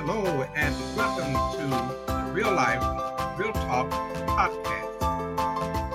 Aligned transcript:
hello, 0.00 0.24
and 0.56 0.74
welcome 0.96 1.34
to 1.52 1.66
the 1.68 2.32
Real 2.32 2.50
Life, 2.54 2.80
Real 3.38 3.52
Talk 3.52 3.90
podcast. 4.24 4.96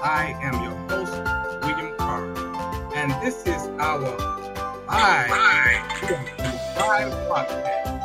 I 0.03 0.37
am 0.43 0.53
your 0.61 0.75
host, 0.87 1.11
William 1.65 1.97
Carr, 1.97 2.23
and 2.93 3.11
this 3.25 3.47
is 3.47 3.67
our 3.79 3.97
live, 4.85 5.31
live 6.77 7.13
podcast. 7.31 7.97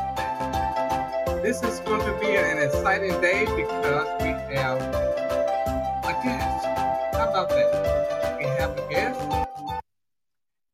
This 1.42 1.62
is 1.62 1.80
going 1.80 2.00
to 2.00 2.18
be 2.18 2.34
an 2.34 2.56
exciting 2.56 3.20
day 3.20 3.44
because 3.54 4.08
we 4.22 4.28
have 4.56 4.80
a 4.80 6.14
guest. 6.24 6.64
How 7.12 7.28
about 7.28 7.50
that? 7.50 8.38
We 8.38 8.44
have 8.46 8.72
a 8.78 8.88
guest, 8.88 9.20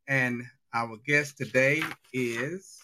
and 0.06 0.44
our 0.72 0.96
guest 1.04 1.36
today 1.36 1.82
is 2.12 2.75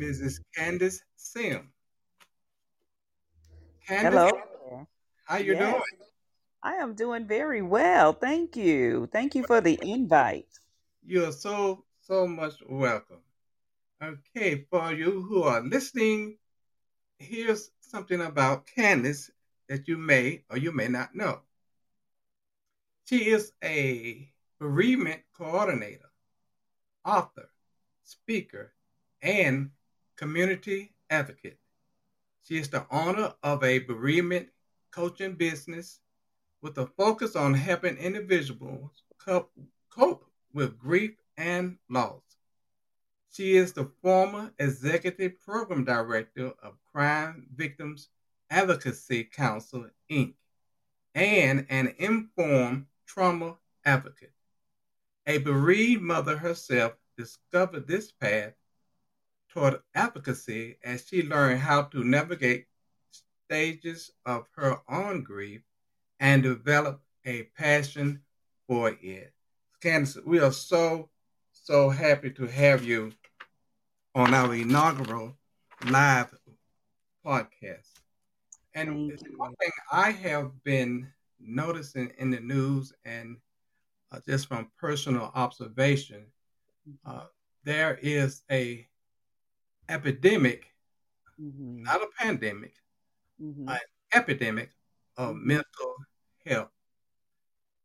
Mrs. 0.00 0.40
Candace 0.56 1.02
Sim. 1.16 1.68
Candace, 3.86 4.14
Hello. 4.14 4.86
How 5.24 5.36
you 5.36 5.52
yes. 5.52 5.72
doing? 5.72 5.82
I 6.62 6.74
am 6.76 6.94
doing 6.94 7.26
very 7.26 7.60
well. 7.60 8.14
Thank 8.14 8.56
you. 8.56 9.08
Thank 9.12 9.34
you 9.34 9.44
for 9.44 9.60
the 9.60 9.78
invite. 9.82 10.48
You're 11.04 11.32
so, 11.32 11.84
so 12.00 12.26
much 12.26 12.54
welcome. 12.66 13.20
Okay, 14.02 14.66
for 14.70 14.92
you 14.94 15.22
who 15.22 15.42
are 15.42 15.60
listening, 15.60 16.38
here's 17.18 17.70
something 17.80 18.22
about 18.22 18.66
Candace 18.66 19.30
that 19.68 19.86
you 19.86 19.98
may 19.98 20.44
or 20.50 20.56
you 20.56 20.72
may 20.72 20.88
not 20.88 21.14
know. 21.14 21.40
She 23.04 23.28
is 23.28 23.52
a 23.62 24.30
bereavement 24.58 25.20
coordinator, 25.36 26.10
author, 27.04 27.50
speaker, 28.04 28.72
and 29.22 29.70
community 30.20 30.92
advocate. 31.08 31.58
She 32.42 32.58
is 32.58 32.68
the 32.68 32.84
owner 32.90 33.32
of 33.42 33.64
a 33.64 33.78
bereavement 33.78 34.50
coaching 34.90 35.32
business 35.32 36.00
with 36.60 36.76
a 36.76 36.86
focus 36.86 37.34
on 37.34 37.54
helping 37.54 37.96
individuals 37.96 39.02
cope, 39.18 39.50
with 40.52 40.78
grief 40.78 41.12
and 41.38 41.78
loss. 41.88 42.20
She 43.32 43.56
is 43.56 43.72
the 43.72 43.90
former 44.02 44.52
executive 44.58 45.40
program 45.40 45.84
director 45.84 46.52
of 46.62 46.74
Crime 46.92 47.46
Victims 47.54 48.08
Advocacy 48.50 49.24
Council, 49.24 49.86
Inc., 50.10 50.34
and 51.14 51.64
an 51.70 51.94
informed 51.98 52.84
trauma 53.06 53.56
advocate. 53.86 54.34
A 55.26 55.38
bereaved 55.38 56.02
mother 56.02 56.36
herself 56.36 56.92
discovered 57.16 57.86
this 57.86 58.12
path 58.12 58.52
toward 59.52 59.80
advocacy 59.94 60.78
as 60.84 61.06
she 61.06 61.22
learned 61.22 61.60
how 61.60 61.82
to 61.82 62.04
navigate 62.04 62.66
stages 63.46 64.12
of 64.24 64.46
her 64.56 64.78
own 64.88 65.22
grief 65.22 65.62
and 66.20 66.42
develop 66.42 67.00
a 67.24 67.44
passion 67.56 68.20
for 68.66 68.96
it. 69.02 69.32
Candace, 69.80 70.18
we 70.24 70.38
are 70.38 70.52
so, 70.52 71.08
so 71.52 71.90
happy 71.90 72.30
to 72.30 72.46
have 72.46 72.84
you 72.84 73.12
on 74.14 74.34
our 74.34 74.54
inaugural 74.54 75.36
live 75.86 76.32
podcast. 77.24 77.88
And 78.74 79.12
one 79.36 79.54
thing 79.56 79.70
I 79.90 80.10
have 80.12 80.62
been 80.62 81.08
noticing 81.40 82.12
in 82.18 82.30
the 82.30 82.40
news 82.40 82.92
and 83.04 83.36
uh, 84.12 84.20
just 84.28 84.46
from 84.46 84.70
personal 84.78 85.32
observation, 85.34 86.26
uh, 87.04 87.24
there 87.64 87.98
is 88.02 88.42
a 88.50 88.86
epidemic, 89.90 90.72
mm-hmm. 91.40 91.82
not 91.82 92.00
a 92.02 92.08
pandemic, 92.18 92.74
mm-hmm. 93.42 93.68
an 93.68 93.78
epidemic 94.14 94.70
of 95.16 95.34
mm-hmm. 95.34 95.48
mental 95.48 95.94
health. 96.46 96.70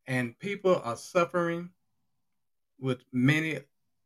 And 0.06 0.38
people 0.38 0.80
are 0.84 0.96
suffering 0.96 1.70
with 2.78 2.98
many 3.12 3.58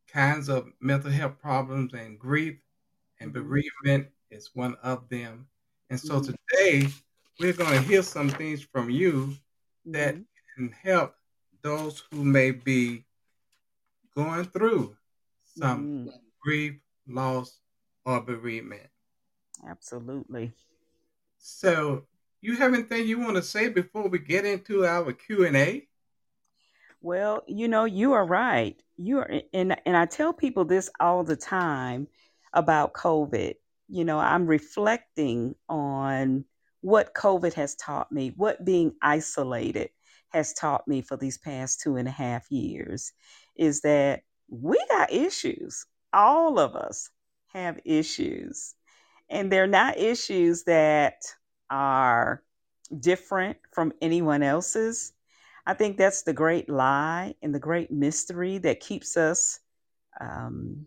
kinds 0.08 0.48
of 0.48 0.66
mental 0.80 1.10
health 1.10 1.38
problems 1.40 1.92
and 1.92 2.18
grief, 2.18 2.56
and 3.20 3.32
mm-hmm. 3.32 3.42
bereavement 3.42 4.08
is 4.30 4.50
one 4.54 4.76
of 4.82 5.08
them. 5.08 5.46
And 5.90 6.00
so 6.00 6.20
mm-hmm. 6.20 6.32
today, 6.48 6.88
we're 7.38 7.52
going 7.52 7.72
to 7.72 7.82
hear 7.82 8.02
some 8.02 8.30
things 8.30 8.62
from 8.62 8.90
you 8.90 9.34
that 9.86 10.14
mm-hmm. 10.14 10.22
can 10.56 10.74
help 10.82 11.14
those 11.62 12.02
who 12.10 12.24
may 12.24 12.50
be 12.50 13.04
going 14.14 14.44
through 14.46 14.96
some 15.58 16.10
grief, 16.42 16.74
loss, 17.06 17.59
or 18.10 18.20
bereavement. 18.20 18.88
Absolutely. 19.68 20.52
So, 21.38 22.04
you 22.40 22.56
have 22.56 22.74
anything 22.74 23.06
you 23.06 23.18
want 23.18 23.36
to 23.36 23.42
say 23.42 23.68
before 23.68 24.08
we 24.08 24.18
get 24.18 24.44
into 24.44 24.86
our 24.86 25.12
Q 25.12 25.46
and 25.46 25.56
A? 25.56 25.86
Well, 27.02 27.42
you 27.46 27.68
know, 27.68 27.84
you 27.84 28.12
are 28.12 28.26
right. 28.26 28.80
You 28.96 29.18
are, 29.20 29.30
and 29.52 29.76
and 29.86 29.96
I 29.96 30.06
tell 30.06 30.32
people 30.32 30.64
this 30.64 30.90
all 31.00 31.24
the 31.24 31.36
time 31.36 32.08
about 32.52 32.92
COVID. 32.92 33.54
You 33.88 34.04
know, 34.04 34.18
I'm 34.18 34.46
reflecting 34.46 35.54
on 35.68 36.44
what 36.82 37.14
COVID 37.14 37.54
has 37.54 37.74
taught 37.74 38.10
me, 38.10 38.32
what 38.36 38.64
being 38.64 38.94
isolated 39.02 39.90
has 40.28 40.52
taught 40.52 40.86
me 40.86 41.02
for 41.02 41.16
these 41.16 41.38
past 41.38 41.80
two 41.80 41.96
and 41.96 42.08
a 42.08 42.12
half 42.12 42.50
years, 42.50 43.12
is 43.56 43.80
that 43.82 44.22
we 44.48 44.78
got 44.88 45.12
issues, 45.12 45.86
all 46.12 46.58
of 46.58 46.74
us 46.76 47.10
have 47.52 47.80
issues. 47.84 48.74
And 49.28 49.50
they're 49.50 49.66
not 49.66 49.98
issues 49.98 50.64
that 50.64 51.22
are 51.70 52.42
different 52.98 53.58
from 53.72 53.92
anyone 54.02 54.42
else's. 54.42 55.12
I 55.66 55.74
think 55.74 55.96
that's 55.96 56.22
the 56.22 56.32
great 56.32 56.68
lie 56.68 57.34
and 57.42 57.54
the 57.54 57.60
great 57.60 57.90
mystery 57.90 58.58
that 58.58 58.80
keeps 58.80 59.16
us 59.16 59.60
um, 60.20 60.86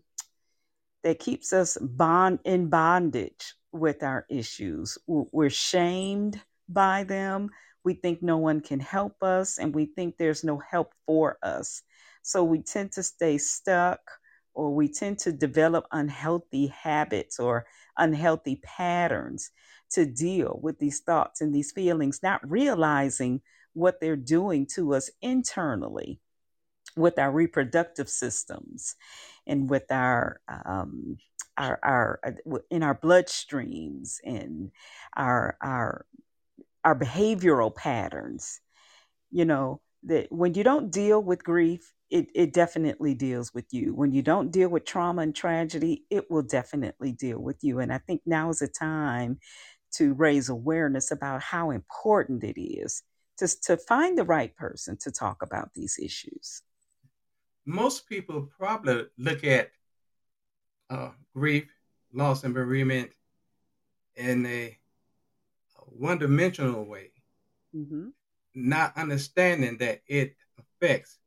that 1.02 1.18
keeps 1.18 1.52
us 1.52 1.76
bond 1.80 2.40
in 2.44 2.68
bondage 2.68 3.54
with 3.72 4.02
our 4.02 4.26
issues. 4.28 4.98
We're 5.06 5.50
shamed 5.50 6.40
by 6.68 7.04
them. 7.04 7.50
We 7.84 7.94
think 7.94 8.22
no 8.22 8.38
one 8.38 8.62
can 8.62 8.80
help 8.80 9.22
us, 9.22 9.58
and 9.58 9.74
we 9.74 9.86
think 9.86 10.16
there's 10.16 10.42
no 10.44 10.58
help 10.58 10.94
for 11.06 11.38
us. 11.42 11.82
So 12.22 12.42
we 12.42 12.60
tend 12.62 12.92
to 12.92 13.02
stay 13.02 13.36
stuck 13.36 14.00
or 14.54 14.74
we 14.74 14.88
tend 14.88 15.18
to 15.20 15.32
develop 15.32 15.86
unhealthy 15.92 16.68
habits 16.68 17.38
or 17.38 17.66
unhealthy 17.98 18.60
patterns 18.62 19.50
to 19.90 20.06
deal 20.06 20.58
with 20.62 20.78
these 20.78 21.00
thoughts 21.00 21.40
and 21.40 21.54
these 21.54 21.72
feelings, 21.72 22.20
not 22.22 22.48
realizing 22.48 23.40
what 23.74 24.00
they're 24.00 24.16
doing 24.16 24.66
to 24.74 24.94
us 24.94 25.10
internally 25.20 26.20
with 26.96 27.18
our 27.18 27.30
reproductive 27.30 28.08
systems 28.08 28.94
and 29.46 29.68
with 29.68 29.90
our 29.90 30.40
um, 30.48 31.18
our, 31.56 31.78
our 31.82 32.20
uh, 32.24 32.58
in 32.70 32.82
our 32.82 32.94
bloodstreams 32.94 34.18
and 34.24 34.70
our 35.16 35.56
our 35.60 36.06
our 36.84 36.98
behavioral 36.98 37.74
patterns. 37.74 38.60
You 39.30 39.44
know 39.44 39.80
that 40.04 40.30
when 40.30 40.54
you 40.54 40.64
don't 40.64 40.90
deal 40.90 41.22
with 41.22 41.44
grief 41.44 41.92
it, 42.14 42.30
it 42.32 42.52
definitely 42.52 43.12
deals 43.12 43.52
with 43.52 43.64
you. 43.72 43.92
When 43.92 44.12
you 44.12 44.22
don't 44.22 44.52
deal 44.52 44.68
with 44.68 44.84
trauma 44.84 45.22
and 45.22 45.34
tragedy, 45.34 46.04
it 46.10 46.30
will 46.30 46.44
definitely 46.44 47.10
deal 47.10 47.40
with 47.40 47.56
you. 47.62 47.80
And 47.80 47.92
I 47.92 47.98
think 47.98 48.22
now 48.24 48.50
is 48.50 48.62
a 48.62 48.68
time 48.68 49.40
to 49.94 50.14
raise 50.14 50.48
awareness 50.48 51.10
about 51.10 51.42
how 51.42 51.72
important 51.72 52.44
it 52.44 52.60
is 52.60 53.02
to, 53.38 53.48
to 53.62 53.76
find 53.76 54.16
the 54.16 54.22
right 54.22 54.54
person 54.54 54.96
to 54.98 55.10
talk 55.10 55.42
about 55.42 55.74
these 55.74 55.98
issues. 56.00 56.62
Most 57.66 58.08
people 58.08 58.48
probably 58.60 59.06
look 59.18 59.42
at 59.42 59.70
uh, 60.90 61.10
grief, 61.34 61.66
loss, 62.12 62.44
and 62.44 62.54
bereavement 62.54 63.10
in 64.14 64.46
a 64.46 64.78
one 65.86 66.18
dimensional 66.18 66.84
way, 66.84 67.10
mm-hmm. 67.74 68.10
not 68.54 68.96
understanding 68.96 69.78
that 69.78 70.02
it 70.06 70.36
affects 70.60 71.18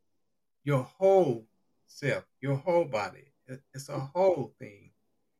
your 0.67 0.83
whole 0.99 1.47
self, 1.85 2.25
your 2.41 2.57
whole 2.57 2.83
body. 2.83 3.31
It's 3.73 3.87
a 3.87 3.97
whole 3.97 4.53
thing. 4.59 4.91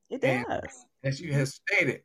It 0.10 0.22
does. 0.22 0.46
And 0.48 0.62
as 1.04 1.20
you 1.20 1.34
have 1.34 1.50
stated, 1.50 2.04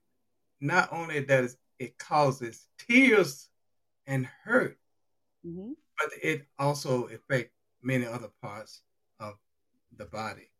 not 0.60 0.92
only 0.92 1.24
does 1.24 1.56
it 1.78 1.96
causes 1.98 2.66
tears 2.78 3.48
and 4.08 4.26
hurt, 4.42 4.76
mm-hmm. 5.46 5.70
but 6.00 6.10
it 6.20 6.46
also 6.58 7.04
affects 7.04 7.54
many 7.80 8.06
other 8.06 8.30
parts 8.42 8.82
of 9.20 9.34
the 9.96 10.06
body. 10.06 10.50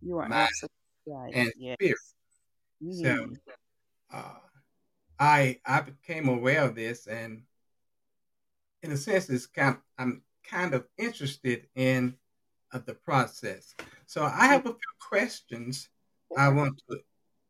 You 0.00 0.18
are 0.18 0.28
mind, 0.28 0.48
absolutely 0.48 0.76
right. 1.08 1.34
And 1.34 1.52
yes. 1.58 1.76
spirit. 1.80 1.98
Mm-hmm. 2.84 3.02
So 3.02 3.28
uh, 4.12 4.38
I 5.18 5.58
I 5.66 5.80
became 5.80 6.28
aware 6.28 6.62
of 6.62 6.76
this 6.76 7.08
and 7.08 7.42
in 8.84 8.92
a 8.92 8.96
sense 8.96 9.28
it's 9.28 9.46
kind 9.46 9.74
of, 9.74 9.82
I'm 9.98 10.22
kind 10.48 10.74
of 10.74 10.86
interested 10.98 11.66
in 11.74 12.14
uh, 12.72 12.80
the 12.84 12.94
process. 12.94 13.74
So 14.06 14.22
I 14.22 14.46
have 14.46 14.66
a 14.66 14.70
few 14.70 14.94
questions 15.08 15.88
I 16.36 16.48
want 16.48 16.82
to 16.88 16.98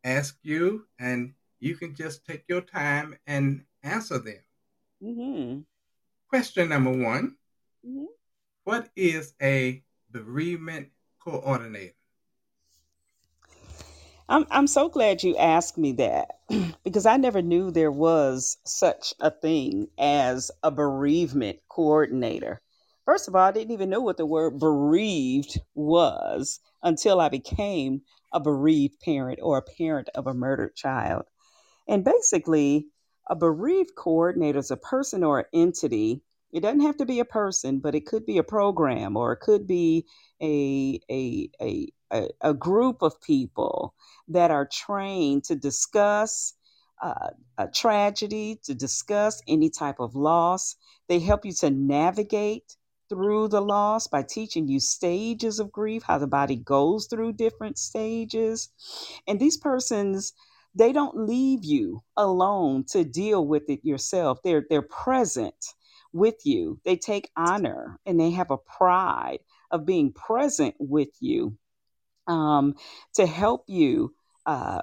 ask 0.04 0.38
you, 0.43 0.87
and 0.98 1.34
you 1.60 1.76
can 1.76 1.94
just 1.94 2.26
take 2.26 2.44
your 2.48 2.60
time 2.60 3.16
and 3.26 3.64
answer 3.82 4.19
them. 4.19 4.43
Mm-hmm. 5.02 5.60
Question 6.28 6.69
number 6.69 6.93
one 6.93 7.37
Mm-hmm. 7.87 8.06
What 8.64 8.88
is 8.96 9.34
a 9.40 9.82
bereavement 10.10 10.88
coordinator? 11.22 11.94
I'm 14.28 14.44
I'm 14.50 14.66
so 14.66 14.88
glad 14.88 15.22
you 15.22 15.37
asked 15.37 15.78
me 15.78 15.93
that 15.93 16.40
because 16.84 17.06
I 17.06 17.16
never 17.16 17.43
knew 17.43 17.70
there 17.70 17.93
was 17.93 18.58
such 18.64 19.14
a 19.20 19.31
thing 19.31 19.87
as 19.98 20.50
a 20.64 20.72
bereavement 20.72 21.60
coordinator. 21.69 22.60
First 23.06 23.29
of 23.29 23.37
all, 23.37 23.43
I 23.43 23.53
didn't 23.53 23.70
even 23.70 23.88
know 23.88 24.00
what 24.00 24.17
the 24.17 24.26
word 24.26 24.58
bereaved 24.58 25.61
was 25.76 26.58
until 26.82 27.20
I 27.20 27.29
became 27.29 28.03
a 28.32 28.41
bereaved 28.41 28.99
parent 28.99 29.38
or 29.41 29.58
a 29.58 29.62
parent 29.62 30.08
of 30.17 30.26
a 30.26 30.35
murdered 30.35 30.75
child. 30.75 31.23
And 31.87 32.05
basically, 32.05 32.88
a 33.29 33.37
bereaved 33.37 33.94
coordinator 33.94 34.58
is 34.58 34.73
a 34.73 34.76
person 34.76 35.23
or 35.23 35.38
an 35.38 35.44
entity. 35.53 36.20
It 36.53 36.62
doesn't 36.62 36.81
have 36.81 36.97
to 36.97 37.06
be 37.06 37.20
a 37.20 37.25
person, 37.25 37.79
but 37.79 37.94
it 37.94 38.06
could 38.06 38.26
be 38.26 38.38
a 38.38 38.43
program 38.43 39.17
or 39.17 39.32
it 39.32 39.41
could 39.41 39.69
be 39.69 40.05
a, 40.43 41.00
a, 41.08 41.49
a, 41.62 41.88
a, 42.12 42.29
a 42.41 42.55
group 42.55 43.03
of 43.03 43.23
people 43.23 43.94
that 44.26 44.50
are 44.50 44.67
trained 44.67 45.44
to 45.44 45.55
discuss 45.55 46.55
uh, 47.00 47.29
a 47.56 47.69
tragedy, 47.69 48.58
to 48.64 48.75
discuss 48.75 49.41
any 49.47 49.70
type 49.70 50.00
of 50.00 50.17
loss. 50.17 50.75
They 51.06 51.20
help 51.20 51.44
you 51.44 51.53
to 51.53 51.70
navigate 51.70 52.76
through 53.08 53.49
the 53.49 53.61
loss 53.61 54.06
by 54.06 54.23
teaching 54.23 54.69
you 54.69 54.81
stages 54.81 55.58
of 55.58 55.73
grief, 55.73 56.03
how 56.03 56.19
the 56.19 56.26
body 56.26 56.56
goes 56.56 57.06
through 57.06 57.32
different 57.32 57.79
stages. 57.79 58.69
And 59.26 59.41
these 59.41 59.56
persons 59.56 60.32
they 60.76 60.93
don't 60.93 61.17
leave 61.17 61.64
you 61.64 62.03
alone 62.19 62.85
to 62.85 63.03
deal 63.03 63.47
with 63.47 63.70
it 63.70 63.82
yourself. 63.82 64.38
They're 64.44 64.67
they're 64.69 64.82
present 64.82 65.75
with 66.12 66.44
you. 66.44 66.79
They 66.85 66.97
take 66.97 67.31
honor 67.37 67.99
and 68.05 68.20
they 68.20 68.31
have 68.32 68.50
a 68.50 68.58
pride 68.58 69.38
of 69.70 69.87
being 69.87 70.12
present 70.12 70.75
with 70.79 71.08
you 71.20 71.56
um, 72.26 72.75
to 73.14 73.26
help 73.26 73.64
you 73.67 74.14
uh, 74.44 74.82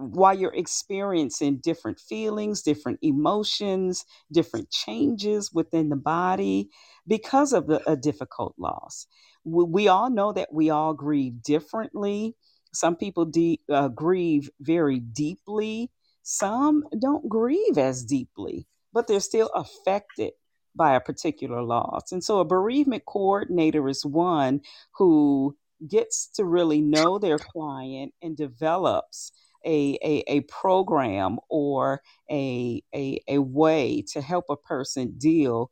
while 0.00 0.36
you're 0.36 0.54
experiencing 0.54 1.58
different 1.58 2.00
feelings, 2.00 2.62
different 2.62 2.98
emotions, 3.02 4.04
different 4.32 4.70
changes 4.70 5.52
within 5.52 5.88
the 5.88 5.96
body 5.96 6.68
because 7.06 7.52
of 7.52 7.66
the, 7.66 7.82
a 7.90 7.96
difficult 7.96 8.54
loss. 8.58 9.06
We, 9.44 9.64
we 9.64 9.88
all 9.88 10.10
know 10.10 10.32
that 10.32 10.52
we 10.52 10.70
all 10.70 10.94
grieve 10.94 11.42
differently. 11.42 12.34
Some 12.72 12.96
people 12.96 13.26
de- 13.26 13.60
uh, 13.70 13.88
grieve 13.88 14.50
very 14.60 15.00
deeply, 15.00 15.90
some 16.22 16.84
don't 17.00 17.28
grieve 17.28 17.78
as 17.78 18.04
deeply, 18.04 18.66
but 18.92 19.06
they're 19.06 19.20
still 19.20 19.50
affected 19.54 20.32
by 20.74 20.94
a 20.94 21.00
particular 21.00 21.62
loss. 21.62 22.12
And 22.12 22.22
so 22.22 22.38
a 22.38 22.44
bereavement 22.44 23.04
coordinator 23.06 23.88
is 23.88 24.06
one 24.06 24.60
who 24.92 25.56
gets 25.88 26.28
to 26.28 26.44
really 26.44 26.80
know 26.80 27.18
their 27.18 27.38
client 27.38 28.14
and 28.22 28.36
develops 28.36 29.32
a, 29.64 29.98
a, 30.02 30.24
a 30.26 30.40
program 30.42 31.38
or 31.48 32.02
a, 32.30 32.82
a, 32.94 33.20
a 33.28 33.38
way 33.38 34.04
to 34.12 34.20
help 34.20 34.46
a 34.48 34.56
person 34.56 35.14
deal 35.18 35.70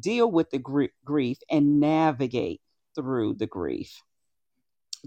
deal 0.00 0.30
with 0.30 0.50
the 0.50 0.58
gr- 0.58 0.84
grief 1.04 1.38
and 1.50 1.78
navigate 1.78 2.60
through 2.94 3.34
the 3.34 3.46
grief 3.46 4.02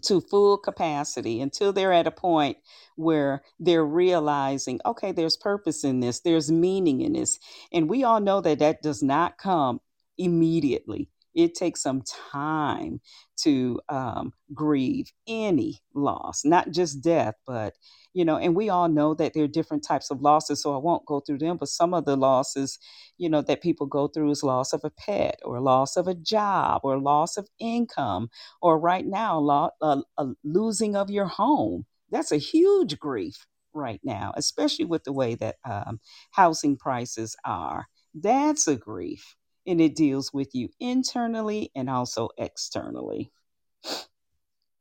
to 0.04 0.22
full 0.22 0.58
capacity 0.58 1.42
until 1.42 1.74
they're 1.74 1.94
at 1.94 2.08
a 2.08 2.12
point 2.12 2.58
where 2.96 3.44
they're 3.60 3.86
realizing, 3.86 4.80
okay, 4.86 5.12
there's 5.12 5.38
purpose 5.38 5.84
in 5.84 6.00
this, 6.00 6.20
there's 6.20 6.52
meaning 6.52 7.02
in 7.02 7.14
this. 7.14 7.40
And 7.72 7.90
we 7.90 8.04
all 8.04 8.20
know 8.20 8.42
that 8.42 8.60
that 8.60 8.82
does 8.82 9.02
not 9.02 9.38
come 9.38 9.80
immediately. 10.18 11.10
It 11.38 11.56
takes 11.56 11.84
some 11.84 12.02
time 12.34 13.00
to 13.44 13.80
um, 13.90 14.34
grieve 14.56 15.12
any 15.28 15.82
loss, 15.94 16.44
not 16.44 16.72
just 16.72 17.04
death, 17.04 17.36
but 17.46 17.76
you 18.14 18.26
know, 18.26 18.38
and 18.38 18.56
we 18.56 18.70
all 18.70 18.90
know 18.90 19.14
that 19.14 19.36
there 19.36 19.44
are 19.44 19.48
different 19.48 19.84
types 19.84 20.10
of 20.10 20.22
losses, 20.22 20.64
so 20.64 20.74
I 20.74 20.80
won't 20.80 21.06
go 21.06 21.20
through 21.20 21.38
them. 21.38 21.58
But 21.58 21.70
some 21.70 21.94
of 21.94 22.06
the 22.06 22.16
losses, 22.16 22.80
you 23.20 23.30
know, 23.30 23.44
that 23.44 23.62
people 23.62 23.86
go 23.86 24.08
through 24.08 24.32
is 24.32 24.42
loss 24.44 24.74
of 24.74 24.82
a 24.84 24.90
pet, 24.90 25.40
or 25.46 25.62
loss 25.62 25.96
of 25.96 26.08
a 26.08 26.16
job, 26.16 26.82
or 26.84 27.00
loss 27.00 27.38
of 27.38 27.48
income, 27.60 28.30
or 28.60 28.80
right 28.80 29.06
now, 29.06 29.72
a, 29.82 30.02
a 30.18 30.28
losing 30.44 30.96
of 30.96 31.12
your 31.12 31.28
home. 31.28 31.86
That's 32.10 32.32
a 32.32 32.38
huge 32.38 32.98
grief 32.98 33.46
right 33.74 34.02
now, 34.04 34.34
especially 34.36 34.86
with 34.86 35.04
the 35.04 35.14
way 35.14 35.36
that 35.36 35.58
um, 35.64 36.00
housing 36.32 36.78
prices 36.78 37.36
are. 37.46 37.86
That's 38.16 38.68
a 38.68 38.76
grief 38.76 39.36
and 39.68 39.82
it 39.82 39.96
deals 39.96 40.34
with 40.34 40.56
you 40.56 40.70
internally 40.80 41.72
and 41.76 41.90
also 41.90 42.30
externally. 42.38 43.32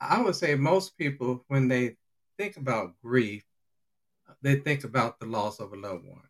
I 0.01 0.23
would 0.23 0.37
say 0.37 0.55
most 0.55 0.97
people, 0.97 1.45
when 1.49 1.69
they 1.69 1.97
think 2.39 2.57
about 2.57 2.95
grief, 3.03 3.45
they 4.43 4.57
think 4.57 4.85
about 4.85 5.19
the 5.19 5.27
loss 5.27 5.59
of 5.59 5.73
a 5.73 5.77
loved 5.77 6.07
one. 6.07 6.21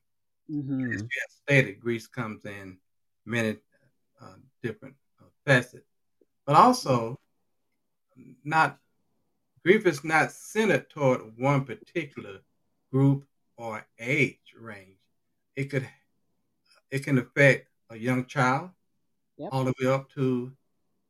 Mm-hmm. 0.50 0.92
As 0.92 1.02
you 1.02 1.08
have 1.20 1.30
stated, 1.42 1.80
grief 1.80 2.10
comes 2.10 2.44
in 2.44 2.78
many 3.24 3.56
uh, 4.20 4.34
different 4.62 4.94
uh, 5.20 5.26
facets, 5.44 5.84
but 6.46 6.56
also 6.56 7.18
not 8.44 8.78
grief 9.64 9.84
is 9.84 10.04
not 10.04 10.30
centered 10.30 10.88
toward 10.88 11.20
one 11.36 11.64
particular 11.64 12.38
group 12.92 13.24
or 13.56 13.84
age 13.98 14.54
range. 14.58 14.98
It 15.56 15.64
could 15.64 15.88
it 16.90 17.04
can 17.04 17.18
affect 17.18 17.68
a 17.90 17.96
young 17.96 18.26
child 18.26 18.70
Yep. 19.38 19.50
all 19.52 19.64
the 19.64 19.74
way 19.80 19.86
up 19.86 20.10
to 20.12 20.50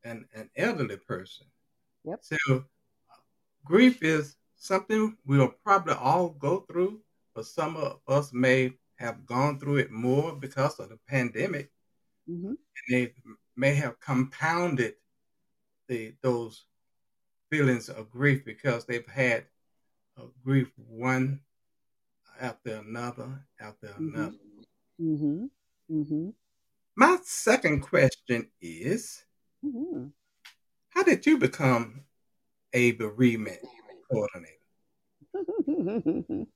an, 0.02 0.26
an 0.34 0.50
elderly 0.56 0.96
person. 0.96 1.46
Yep. 2.05 2.19
So 2.25 2.64
grief 3.64 4.02
is 4.02 4.37
something 4.56 5.17
we'll 5.26 5.55
probably 5.64 5.94
all 5.94 6.31
go 6.31 6.61
through, 6.61 7.00
but 7.34 7.46
some 7.46 7.76
of 7.76 8.00
us 8.08 8.32
may 8.32 8.73
have 8.96 9.25
gone 9.26 9.61
through 9.61 9.76
it 9.76 9.90
more 9.93 10.34
because 10.34 10.78
of 10.81 10.88
the 10.88 10.99
pandemic, 11.08 11.70
Mm-hmm. 12.28 12.49
and 12.49 12.56
they 12.90 13.14
may 13.55 13.75
have 13.75 14.00
compounded 14.00 14.94
the 15.87 16.12
those 16.23 16.64
feelings 17.50 17.88
of 17.88 18.11
grief 18.11 18.45
because 18.45 18.85
they've 18.85 19.06
had 19.06 19.45
uh, 20.18 20.25
grief 20.42 20.73
one 20.76 21.38
after 22.40 22.75
another 22.78 23.47
after 23.61 23.95
another. 23.99 24.35
Mm-hmm. 25.00 25.45
Mm-hmm. 25.92 26.30
My 26.97 27.19
second 27.25 27.81
question 27.83 28.50
is, 28.61 29.25
Mm-hmm. 29.65 30.07
how 30.91 31.03
did 31.03 31.26
you 31.26 31.38
become 31.38 32.05
a 32.73 32.93
bereavement 32.93 33.61
coordinator? 34.11 34.55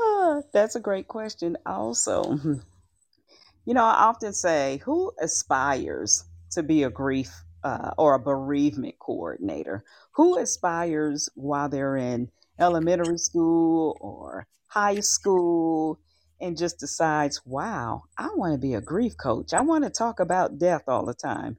Ah, 0.00 0.40
that's 0.52 0.74
a 0.74 0.80
great 0.80 1.06
question. 1.06 1.56
Also, 1.64 2.22
you 3.64 3.74
know, 3.74 3.84
I 3.84 4.04
often 4.04 4.32
say, 4.32 4.80
who 4.84 5.12
aspires 5.20 6.24
to 6.50 6.62
be 6.62 6.82
a 6.82 6.90
grief 6.90 7.30
uh, 7.62 7.92
or 7.98 8.14
a 8.14 8.18
bereavement 8.18 8.98
coordinator? 8.98 9.84
Who 10.12 10.38
aspires 10.38 11.28
while 11.34 11.68
they're 11.68 11.96
in 11.96 12.30
elementary 12.58 13.18
school 13.18 13.96
or 14.00 14.46
high 14.66 15.00
school 15.00 16.00
and 16.42 16.58
just 16.58 16.80
decides, 16.80 17.40
wow, 17.46 18.04
I 18.18 18.30
want 18.36 18.52
to 18.54 18.58
be 18.58 18.74
a 18.74 18.82
grief 18.82 19.16
coach. 19.16 19.54
I 19.54 19.62
want 19.62 19.84
to 19.84 19.90
talk 19.90 20.20
about 20.20 20.58
death 20.58 20.84
all 20.88 21.06
the 21.06 21.14
time 21.14 21.56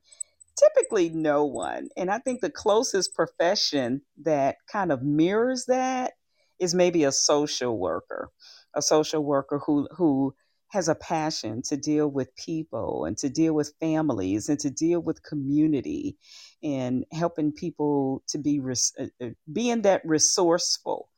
typically 0.58 1.10
no 1.10 1.46
one. 1.46 1.90
And 1.98 2.12
I 2.12 2.20
think 2.20 2.42
the 2.42 2.50
closest 2.50 3.16
profession 3.16 4.02
that 4.24 4.58
kind 4.72 4.92
of 4.92 5.04
mirrors 5.04 5.66
that 5.68 6.14
is 6.60 6.76
maybe 6.76 7.04
a 7.04 7.12
social 7.12 7.78
worker, 7.78 8.30
a 8.76 8.82
social 8.82 9.24
worker 9.24 9.60
who 9.66 9.88
who 9.96 10.36
has 10.70 10.90
a 10.90 10.96
passion 10.96 11.62
to 11.62 11.78
deal 11.78 12.08
with 12.08 12.36
people 12.36 13.06
and 13.06 13.18
to 13.20 13.30
deal 13.30 13.54
with 13.54 13.76
families 13.80 14.50
and 14.50 14.60
to 14.60 14.72
deal 14.72 15.00
with 15.00 15.24
community 15.24 16.18
and 16.64 17.06
helping 17.12 17.52
people 17.52 18.24
to 18.28 18.40
be 18.40 18.60
res- 18.60 18.94
uh, 19.00 19.06
uh, 19.24 19.30
being 19.52 19.84
that 19.84 20.02
resourceful 20.04 21.10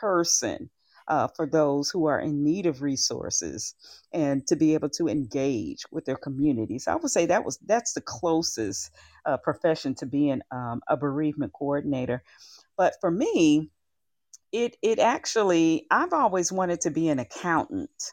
person 0.00 0.68
uh, 1.08 1.28
for 1.28 1.46
those 1.46 1.90
who 1.90 2.06
are 2.06 2.20
in 2.20 2.42
need 2.42 2.66
of 2.66 2.82
resources 2.82 3.74
and 4.12 4.46
to 4.46 4.56
be 4.56 4.74
able 4.74 4.88
to 4.88 5.08
engage 5.08 5.84
with 5.90 6.04
their 6.04 6.16
communities. 6.16 6.88
I 6.88 6.96
would 6.96 7.10
say 7.10 7.26
that 7.26 7.44
was 7.44 7.58
that's 7.58 7.92
the 7.92 8.00
closest 8.00 8.90
uh, 9.26 9.36
profession 9.36 9.94
to 9.96 10.06
being 10.06 10.40
um, 10.50 10.80
a 10.88 10.96
bereavement 10.96 11.52
coordinator. 11.52 12.22
But 12.76 12.94
for 13.00 13.10
me, 13.10 13.70
it 14.52 14.76
it 14.82 14.98
actually 14.98 15.86
I've 15.90 16.12
always 16.12 16.50
wanted 16.50 16.80
to 16.82 16.90
be 16.90 17.08
an 17.08 17.18
accountant. 17.18 18.12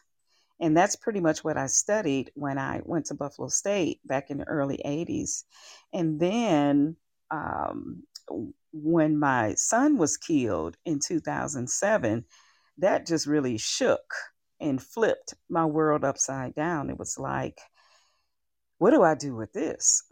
And 0.60 0.76
that's 0.76 0.94
pretty 0.94 1.18
much 1.18 1.42
what 1.42 1.56
I 1.56 1.66
studied 1.66 2.30
when 2.34 2.56
I 2.56 2.82
went 2.84 3.06
to 3.06 3.14
Buffalo 3.14 3.48
State 3.48 3.98
back 4.06 4.30
in 4.30 4.38
the 4.38 4.44
early 4.44 4.80
80s. 4.84 5.42
And 5.92 6.20
then 6.20 6.94
um, 7.32 8.04
when 8.72 9.18
my 9.18 9.54
son 9.54 9.98
was 9.98 10.16
killed 10.16 10.76
in 10.84 11.00
2007, 11.00 12.24
that 12.78 13.06
just 13.06 13.26
really 13.26 13.58
shook 13.58 14.14
and 14.60 14.82
flipped 14.82 15.34
my 15.48 15.66
world 15.66 16.04
upside 16.04 16.54
down. 16.54 16.90
It 16.90 16.98
was 16.98 17.18
like, 17.18 17.58
what 18.78 18.90
do 18.90 19.02
I 19.02 19.14
do 19.14 19.34
with 19.34 19.52
this? 19.52 20.02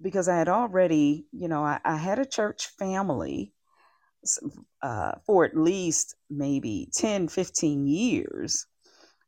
Because 0.00 0.28
I 0.28 0.36
had 0.36 0.48
already, 0.48 1.26
you 1.32 1.48
know, 1.48 1.64
I, 1.64 1.80
I 1.84 1.96
had 1.96 2.18
a 2.18 2.26
church 2.26 2.68
family 2.78 3.52
uh, 4.82 5.12
for 5.26 5.44
at 5.44 5.56
least 5.56 6.14
maybe 6.30 6.88
10, 6.94 7.28
15 7.28 7.86
years. 7.86 8.66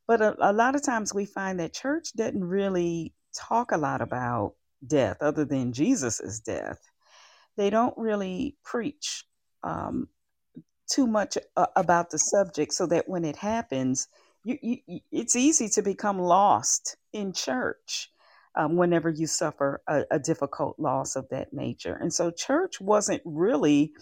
But 0.06 0.20
a, 0.20 0.36
a 0.40 0.52
lot 0.52 0.74
of 0.74 0.84
times 0.84 1.14
we 1.14 1.24
find 1.24 1.60
that 1.60 1.74
church 1.74 2.12
doesn't 2.16 2.42
really 2.42 3.14
talk 3.34 3.72
a 3.72 3.78
lot 3.78 4.00
about 4.00 4.54
death 4.86 5.18
other 5.20 5.44
than 5.44 5.72
Jesus's 5.72 6.40
death. 6.40 6.80
They 7.56 7.70
don't 7.70 7.96
really 7.96 8.56
preach 8.64 9.24
um, 9.62 10.08
too 10.90 11.06
much 11.06 11.38
uh, 11.56 11.66
about 11.76 12.10
the 12.10 12.18
subject 12.18 12.72
so 12.72 12.86
that 12.86 13.08
when 13.08 13.24
it 13.24 13.36
happens, 13.36 14.08
you, 14.44 14.58
you, 14.62 15.00
it's 15.12 15.36
easy 15.36 15.68
to 15.70 15.82
become 15.82 16.18
lost 16.18 16.96
in 17.12 17.32
church 17.32 18.10
um, 18.56 18.76
whenever 18.76 19.08
you 19.08 19.26
suffer 19.26 19.80
a, 19.86 20.02
a 20.10 20.18
difficult 20.18 20.78
loss 20.78 21.16
of 21.16 21.28
that 21.30 21.52
nature. 21.52 21.94
And 21.94 22.12
so, 22.12 22.30
church 22.30 22.80
wasn't 22.80 23.22
really 23.24 23.92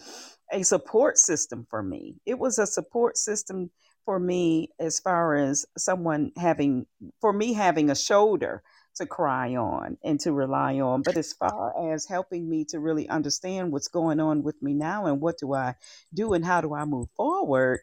a 0.51 0.63
support 0.63 1.17
system 1.17 1.67
for 1.69 1.83
me. 1.83 2.15
It 2.25 2.39
was 2.39 2.57
a 2.57 2.65
support 2.65 3.17
system 3.17 3.69
for 4.05 4.19
me 4.19 4.69
as 4.79 4.99
far 4.99 5.35
as 5.35 5.65
someone 5.77 6.31
having, 6.37 6.87
for 7.21 7.31
me 7.31 7.53
having 7.53 7.91
a 7.91 7.95
shoulder 7.95 8.63
to 8.99 9.05
cry 9.05 9.55
on 9.55 9.97
and 10.03 10.19
to 10.21 10.31
rely 10.31 10.79
on. 10.79 11.01
But 11.01 11.17
as 11.17 11.33
far 11.33 11.93
as 11.93 12.05
helping 12.05 12.49
me 12.49 12.65
to 12.65 12.79
really 12.79 13.09
understand 13.09 13.71
what's 13.71 13.87
going 13.87 14.19
on 14.19 14.43
with 14.43 14.61
me 14.61 14.73
now 14.73 15.07
and 15.07 15.19
what 15.19 15.39
do 15.39 15.53
I 15.53 15.75
do 16.13 16.33
and 16.33 16.45
how 16.45 16.61
do 16.61 16.73
I 16.73 16.85
move 16.85 17.09
forward, 17.17 17.79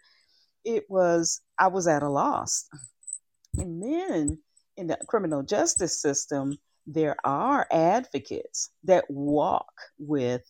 it 0.64 0.84
was, 0.88 1.40
I 1.58 1.68
was 1.68 1.86
at 1.88 2.02
a 2.02 2.08
loss. 2.08 2.68
And 3.58 3.82
then 3.82 4.38
in 4.76 4.86
the 4.86 4.98
criminal 5.08 5.42
justice 5.42 6.00
system, 6.00 6.58
there 6.86 7.16
are 7.24 7.66
advocates 7.70 8.70
that 8.84 9.10
walk 9.10 9.72
with 9.98 10.42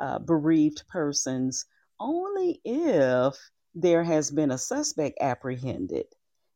uh, 0.00 0.18
bereaved 0.18 0.82
persons 0.88 1.66
only 2.00 2.60
if 2.64 3.34
there 3.74 4.02
has 4.02 4.30
been 4.30 4.50
a 4.50 4.58
suspect 4.58 5.18
apprehended 5.20 6.06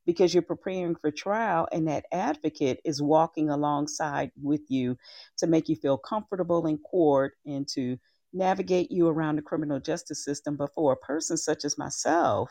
because 0.08 0.32
you're 0.32 0.42
preparing 0.42 0.94
for 0.94 1.10
trial 1.10 1.68
and 1.70 1.86
that 1.86 2.06
advocate 2.12 2.80
is 2.82 3.02
walking 3.02 3.50
alongside 3.50 4.30
with 4.42 4.62
you 4.68 4.96
to 5.36 5.46
make 5.46 5.68
you 5.68 5.76
feel 5.76 5.98
comfortable 5.98 6.66
in 6.66 6.78
court 6.78 7.34
and 7.44 7.68
to 7.68 7.98
navigate 8.32 8.90
you 8.90 9.06
around 9.06 9.36
the 9.36 9.42
criminal 9.42 9.78
justice 9.78 10.24
system. 10.24 10.56
But 10.56 10.72
for 10.74 10.94
a 10.94 10.96
person 10.96 11.36
such 11.36 11.62
as 11.66 11.76
myself 11.76 12.50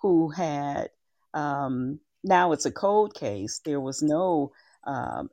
who 0.00 0.30
had 0.30 0.90
um, 1.34 1.98
now 2.22 2.52
it's 2.52 2.66
a 2.66 2.70
cold 2.70 3.14
case, 3.14 3.60
there 3.64 3.80
was 3.80 4.00
no 4.00 4.52
um, 4.86 5.28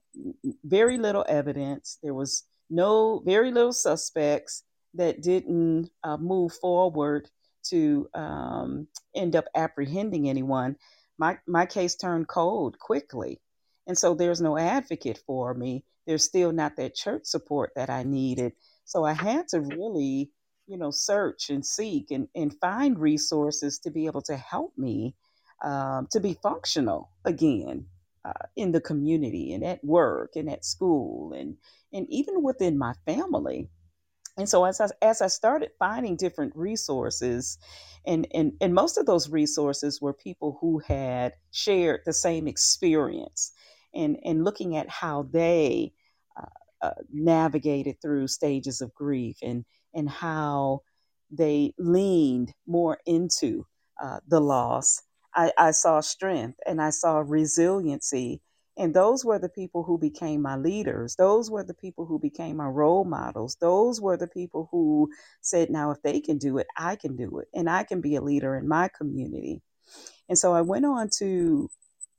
very 0.64 0.98
little 0.98 1.26
evidence. 1.30 2.00
There 2.02 2.16
was 2.16 2.46
no 2.72 3.22
very 3.24 3.52
little 3.52 3.74
suspects 3.74 4.64
that 4.96 5.22
didn't 5.22 5.92
uh, 6.04 6.18
move 6.18 6.52
forward 6.54 7.30
to 7.66 8.10
um, 8.16 8.88
end 9.16 9.36
up 9.36 9.46
apprehending 9.54 10.28
anyone. 10.30 10.76
My 11.20 11.38
my 11.46 11.66
case 11.66 11.96
turned 11.96 12.30
cold 12.30 12.80
quickly, 12.80 13.42
and 13.86 13.98
so 13.98 14.16
there's 14.16 14.42
no 14.42 14.58
advocate 14.58 15.22
for 15.28 15.54
me. 15.54 15.84
There's 16.08 16.24
still 16.24 16.52
not 16.52 16.78
that 16.78 16.96
church 16.96 17.26
support 17.26 17.74
that 17.76 17.90
I 17.90 18.04
needed. 18.04 18.54
So 18.86 19.04
I 19.04 19.14
had 19.14 19.50
to 19.50 19.62
really, 19.62 20.32
you 20.66 20.78
know, 20.78 20.92
search 20.92 21.52
and 21.52 21.64
seek 21.64 22.10
and, 22.10 22.28
and 22.34 22.56
find 22.60 22.98
resources 22.98 23.80
to 23.80 23.92
be 23.92 24.08
able 24.08 24.24
to 24.24 24.38
help 24.38 24.76
me 24.78 25.14
um, 25.62 26.08
to 26.12 26.20
be 26.20 26.40
functional 26.42 27.12
again 27.26 27.86
uh, 28.26 28.48
in 28.56 28.72
the 28.72 28.82
community 28.82 29.54
and 29.54 29.64
at 29.64 29.84
work 29.84 30.36
and 30.36 30.50
at 30.50 30.66
school 30.66 31.34
and 31.34 31.58
and 31.92 32.08
even 32.10 32.42
within 32.42 32.78
my 32.78 32.94
family. 33.06 33.70
And 34.40 34.50
so 34.50 34.66
as 34.66 34.82
I, 34.82 34.88
as 35.02 35.22
I 35.22 35.28
started 35.28 35.72
finding 35.80 36.16
different 36.18 36.56
resources, 36.56 37.60
and, 38.08 38.28
and, 38.34 38.54
and 38.62 38.74
most 38.74 38.98
of 38.98 39.06
those 39.06 39.30
resources 39.30 40.02
were 40.02 40.14
people 40.14 40.58
who 40.62 40.80
had 40.80 41.34
shared 41.52 42.02
the 42.06 42.14
same 42.14 42.48
experience 42.48 43.52
and, 43.94 44.18
and 44.26 44.46
looking 44.46 44.78
at 44.78 44.90
how 44.90 45.28
they 45.32 45.94
uh, 46.40 46.88
uh, 46.88 46.94
navigated 47.12 48.02
through 48.02 48.28
stages 48.28 48.82
of 48.82 48.96
grief 48.96 49.38
and, 49.44 49.66
and 49.94 50.10
how 50.10 50.82
they 51.32 51.74
leaned 51.78 52.54
more 52.68 53.00
into 53.06 53.66
uh, 54.02 54.20
the 54.28 54.42
loss 54.42 55.02
I, 55.36 55.52
I 55.58 55.72
saw 55.72 56.00
strength 56.02 56.60
and 56.66 56.82
I 56.82 56.90
saw 56.90 57.24
resiliency. 57.26 58.42
And 58.80 58.94
those 58.94 59.26
were 59.26 59.40
the 59.40 59.50
people 59.50 59.84
who 59.84 59.98
became 59.98 60.42
my 60.42 60.56
leaders. 60.56 61.18
Those 61.18 61.52
were 61.52 61.66
the 61.66 61.74
people 61.74 62.06
who 62.06 62.18
became 62.18 62.56
my 62.56 62.68
role 62.68 63.04
models. 63.04 63.58
Those 63.60 64.00
were 64.00 64.16
the 64.16 64.30
people 64.30 64.70
who 64.72 65.12
said, 65.42 65.70
now, 65.70 65.92
if 65.92 66.02
they 66.02 66.22
can 66.22 66.38
do 66.38 66.60
it, 66.60 66.68
I 66.78 66.96
can 66.96 67.18
do 67.18 67.40
it. 67.40 67.50
And 67.54 67.70
I 67.70 67.84
can 67.84 68.00
be 68.00 68.16
a 68.16 68.22
leader 68.22 68.56
in 68.56 68.70
my 68.70 68.90
community. 68.98 69.62
And 70.30 70.38
so 70.38 70.54
I 70.54 70.62
went 70.62 70.86
on 70.86 71.10
to 71.18 71.70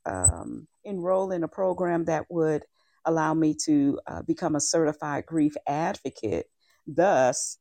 um, 0.05 0.69
enroll 0.85 1.33
in 1.33 1.45
a 1.45 1.49
program 1.49 2.05
that 2.05 2.26
would 2.29 2.62
allow 3.07 3.33
me 3.33 3.57
to 3.64 3.99
uh, 4.07 4.23
become 4.23 4.55
a 4.55 4.61
certified 4.61 5.25
grief 5.25 5.55
advocate, 5.67 6.47
thus 6.87 7.57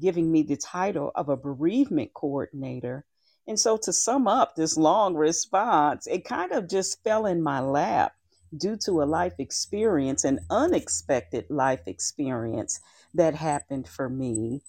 giving 0.00 0.32
me 0.32 0.42
the 0.42 0.56
title 0.56 1.12
of 1.14 1.28
a 1.28 1.36
bereavement 1.36 2.12
coordinator 2.12 3.04
and 3.48 3.58
so, 3.58 3.76
to 3.78 3.92
sum 3.92 4.28
up 4.28 4.54
this 4.54 4.76
long 4.76 5.14
response, 5.14 6.06
it 6.06 6.24
kind 6.24 6.52
of 6.52 6.68
just 6.68 7.02
fell 7.02 7.26
in 7.26 7.42
my 7.42 7.58
lap 7.58 8.12
due 8.56 8.76
to 8.76 9.02
a 9.02 9.04
life 9.04 9.34
experience, 9.38 10.24
an 10.24 10.40
unexpected 10.50 11.50
life 11.50 11.82
experience 11.86 12.80
that 13.14 13.34
happened 13.34 13.88
for 13.88 14.08
me. 14.08 14.62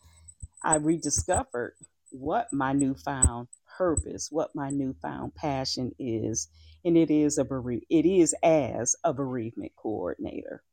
I 0.63 0.75
rediscovered 0.75 1.75
what 2.11 2.53
my 2.53 2.73
newfound 2.73 3.49
purpose, 3.77 4.31
what 4.31 4.55
my 4.55 4.69
newfound 4.71 5.35
passion 5.35 5.95
is, 5.99 6.49
and 6.85 6.97
it 6.97 7.11
is 7.11 7.37
a 7.37 7.45
bere- 7.45 7.81
it 7.89 8.05
is 8.05 8.35
as 8.43 8.95
a 9.03 9.13
bereavement 9.13 9.73
coordinator. 9.75 10.63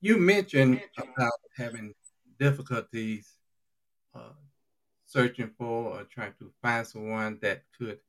You 0.00 0.18
mentioned 0.18 0.82
about 0.98 1.40
having 1.56 1.94
difficulties 2.38 3.38
uh, 4.14 4.34
searching 5.06 5.50
for 5.50 6.00
or 6.00 6.04
trying 6.04 6.34
to 6.36 6.52
find 6.62 6.86
someone 6.86 7.38
that 7.40 7.64
could 7.72 8.00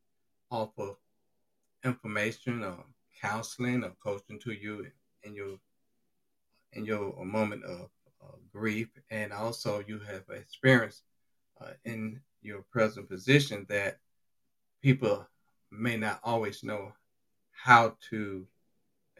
offer 0.52 0.98
information 1.84 2.64
or 2.64 2.86
counseling 3.22 3.84
or 3.84 3.94
coaching 4.04 4.40
to 4.40 4.52
you 4.52 4.88
in 5.24 5.36
your 5.36 5.58
in 6.74 6.86
your 6.86 7.14
moment 7.26 7.64
of 7.66 7.90
uh, 8.24 8.38
grief, 8.54 8.88
and 9.10 9.34
also 9.34 9.84
you 9.88 10.00
have 10.00 10.24
experience 10.30 11.04
uh, 11.60 11.74
in 11.86 12.20
your 12.42 12.64
present 12.72 13.10
position 13.10 13.66
that 13.70 13.98
people 14.82 15.28
may 15.72 15.98
not 15.98 16.20
always 16.24 16.64
know 16.64 16.94
how 17.52 17.96
to 18.10 18.48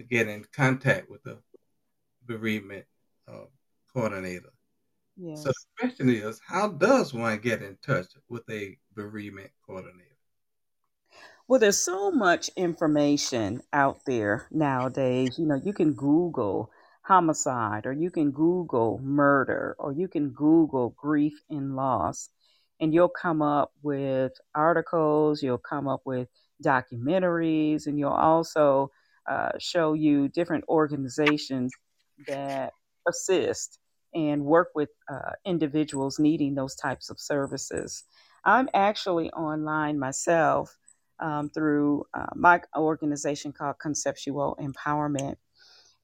get 0.10 0.28
in 0.28 0.46
contact 0.56 1.10
with 1.10 1.22
the 1.24 1.38
bereavement 2.26 2.86
uh, 3.28 3.46
coordinator. 3.94 4.52
So 5.36 5.50
the 5.50 5.54
question 5.80 6.10
is, 6.10 6.40
how 6.46 6.70
does 6.70 7.14
one 7.14 7.40
get 7.40 7.62
in 7.62 7.78
touch 7.86 8.08
with 8.30 8.50
a 8.50 8.78
bereavement 8.96 9.52
coordinator? 9.66 10.11
Well, 11.52 11.60
there's 11.60 11.84
so 11.84 12.12
much 12.12 12.50
information 12.56 13.62
out 13.74 14.06
there 14.06 14.48
nowadays. 14.52 15.38
You 15.38 15.46
know, 15.46 15.60
you 15.62 15.74
can 15.74 15.92
Google 15.92 16.72
homicide, 17.02 17.86
or 17.86 17.92
you 17.92 18.10
can 18.10 18.32
Google 18.32 19.02
murder, 19.04 19.76
or 19.78 19.92
you 19.92 20.08
can 20.08 20.30
Google 20.30 20.96
grief 20.96 21.34
and 21.50 21.76
loss, 21.76 22.30
and 22.80 22.94
you'll 22.94 23.10
come 23.10 23.42
up 23.42 23.74
with 23.84 24.32
articles, 24.56 25.44
you'll 25.44 25.58
come 25.58 25.90
up 25.90 26.04
with 26.06 26.30
documentaries, 26.64 27.86
and 27.86 28.00
you'll 28.00 28.12
also 28.12 28.90
uh, 29.30 29.50
show 29.60 29.92
you 29.92 30.30
different 30.30 30.64
organizations 30.70 31.74
that 32.30 32.72
assist 33.10 33.78
and 34.14 34.46
work 34.46 34.70
with 34.74 34.88
uh, 35.12 35.32
individuals 35.44 36.18
needing 36.18 36.56
those 36.56 36.76
types 36.76 37.10
of 37.10 37.20
services. 37.20 38.06
I'm 38.46 38.70
actually 38.74 39.30
online 39.32 40.00
myself 40.00 40.78
um, 41.22 41.50
through 41.50 42.06
uh, 42.14 42.28
my 42.36 42.62
organization 42.76 43.52
called 43.52 43.80
Conceptual 43.80 44.58
Empowerment. 44.60 45.38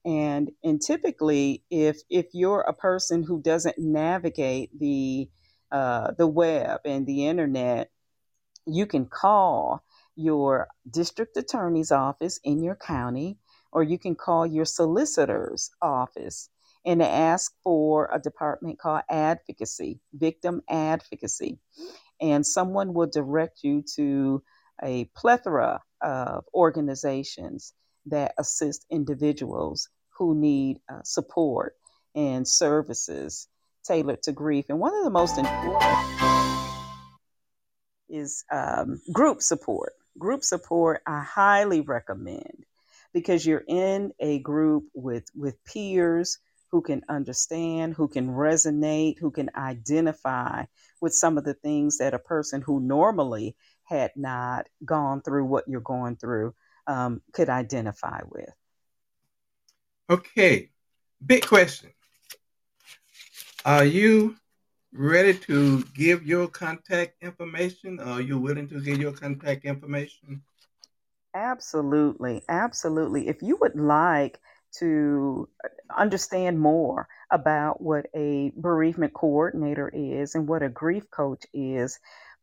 And, 0.05 0.51
and 0.63 0.81
typically, 0.81 1.63
if 1.69 1.97
if 2.09 2.27
you're 2.33 2.61
a 2.61 2.73
person 2.73 3.23
who 3.23 3.41
doesn't 3.41 3.77
navigate 3.77 4.69
the 4.79 5.29
uh, 5.71 6.11
the 6.17 6.27
web 6.27 6.79
and 6.85 7.05
the 7.05 7.25
internet, 7.27 7.91
you 8.65 8.85
can 8.85 9.05
call 9.05 9.83
your 10.15 10.67
district 10.89 11.35
attorney's 11.35 11.91
office 11.91 12.39
in 12.43 12.63
your 12.63 12.75
county, 12.75 13.37
or 13.71 13.83
you 13.83 13.99
can 13.99 14.15
call 14.15 14.45
your 14.45 14.65
solicitor's 14.65 15.71
office 15.81 16.49
and 16.85 17.03
ask 17.03 17.53
for 17.63 18.09
a 18.13 18.19
department 18.19 18.79
called 18.79 19.01
advocacy, 19.09 19.99
victim 20.13 20.61
advocacy. 20.69 21.59
And 22.21 22.45
someone 22.45 22.93
will 22.93 23.07
direct 23.07 23.59
you 23.63 23.83
to 23.95 24.41
a 24.83 25.05
plethora 25.15 25.81
of 26.01 26.45
organizations 26.53 27.73
that 28.07 28.33
assist 28.37 28.85
individuals 28.89 29.89
who 30.17 30.35
need 30.35 30.79
uh, 30.91 31.01
support 31.03 31.75
and 32.15 32.47
services 32.47 33.47
tailored 33.85 34.21
to 34.23 34.31
grief. 34.31 34.65
And 34.69 34.79
one 34.79 34.95
of 34.95 35.03
the 35.03 35.09
most 35.09 35.37
important 35.37 35.83
is 38.09 38.43
um, 38.51 39.01
group 39.11 39.41
support. 39.41 39.93
Group 40.17 40.43
support, 40.43 41.01
I 41.05 41.21
highly 41.21 41.81
recommend 41.81 42.65
because 43.13 43.45
you're 43.45 43.63
in 43.67 44.11
a 44.19 44.39
group 44.39 44.85
with 44.93 45.25
with 45.35 45.63
peers 45.63 46.39
who 46.71 46.81
can 46.81 47.01
understand, 47.07 47.93
who 47.93 48.07
can 48.07 48.27
resonate, 48.27 49.19
who 49.19 49.31
can 49.31 49.49
identify 49.55 50.65
with 50.99 51.13
some 51.13 51.37
of 51.37 51.45
the 51.45 51.53
things 51.53 51.99
that 51.99 52.13
a 52.13 52.19
person 52.19 52.61
who 52.61 52.79
normally 52.79 53.55
had 53.87 54.11
not 54.15 54.67
gone 54.83 55.21
through 55.21 55.45
what 55.45 55.67
you're 55.67 55.81
going 55.81 56.17
through 56.17 56.53
um, 56.87 57.21
could 57.33 57.49
identify 57.49 58.21
with. 58.29 58.53
Okay, 60.09 60.69
big 61.25 61.45
question. 61.45 61.91
Are 63.65 63.85
you 63.85 64.35
ready 64.93 65.33
to 65.33 65.83
give 65.95 66.25
your 66.25 66.47
contact 66.47 67.21
information? 67.21 67.99
Are 67.99 68.21
you 68.21 68.39
willing 68.39 68.67
to 68.69 68.79
give 68.81 68.99
your 68.99 69.11
contact 69.11 69.65
information? 69.65 70.41
Absolutely. 71.33 72.41
Absolutely. 72.47 73.27
If 73.27 73.41
you 73.41 73.57
would 73.61 73.75
like 73.75 74.39
to 74.79 75.49
understand 75.95 76.59
more 76.59 77.07
about 77.31 77.81
what 77.81 78.07
a 78.15 78.51
bereavement 78.55 79.13
coordinator 79.13 79.89
is 79.93 80.35
and 80.35 80.47
what 80.47 80.63
a 80.63 80.69
grief 80.69 81.09
coach 81.11 81.45
is, 81.53 81.99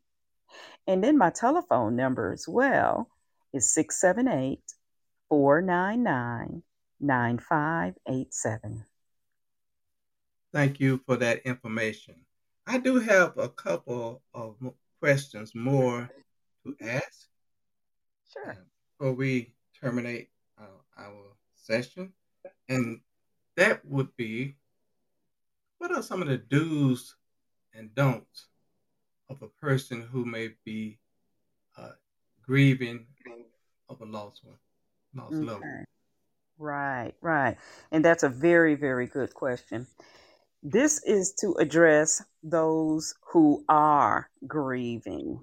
And 0.86 1.02
then 1.02 1.18
my 1.18 1.30
telephone 1.30 1.96
number 1.96 2.32
as 2.32 2.46
well 2.46 3.10
is 3.52 3.74
678 3.74 4.60
499 5.28 6.62
9587. 7.00 8.84
Thank 10.52 10.80
you 10.80 11.00
for 11.04 11.16
that 11.16 11.40
information. 11.44 12.14
I 12.66 12.78
do 12.78 12.98
have 12.98 13.36
a 13.36 13.48
couple 13.48 14.22
of 14.34 14.56
questions 15.00 15.54
more 15.54 16.10
to 16.64 16.76
ask. 16.80 17.28
Sure. 18.32 18.56
Before 18.98 19.12
we 19.12 19.54
terminate 19.80 20.30
uh, 20.58 20.80
our 20.98 21.36
session, 21.54 22.12
and 22.68 23.00
that 23.56 23.84
would 23.84 24.16
be 24.16 24.56
what 25.78 25.92
are 25.92 26.02
some 26.02 26.22
of 26.22 26.28
the 26.28 26.38
do's 26.38 27.14
and 27.74 27.94
don'ts 27.94 28.46
of 29.28 29.42
a 29.42 29.48
person 29.48 30.02
who 30.02 30.24
may 30.24 30.50
be 30.64 30.98
uh, 31.76 31.90
grieving 32.42 33.06
of 33.88 34.00
a 34.00 34.04
lost 34.04 34.44
one, 34.44 34.56
okay. 35.18 35.84
Right, 36.58 37.12
right. 37.20 37.56
And 37.92 38.04
that's 38.04 38.22
a 38.22 38.28
very, 38.28 38.74
very 38.74 39.06
good 39.06 39.34
question. 39.34 39.86
This 40.62 41.02
is 41.04 41.34
to 41.40 41.54
address 41.54 42.22
those 42.42 43.14
who 43.32 43.64
are 43.68 44.30
grieving. 44.46 45.42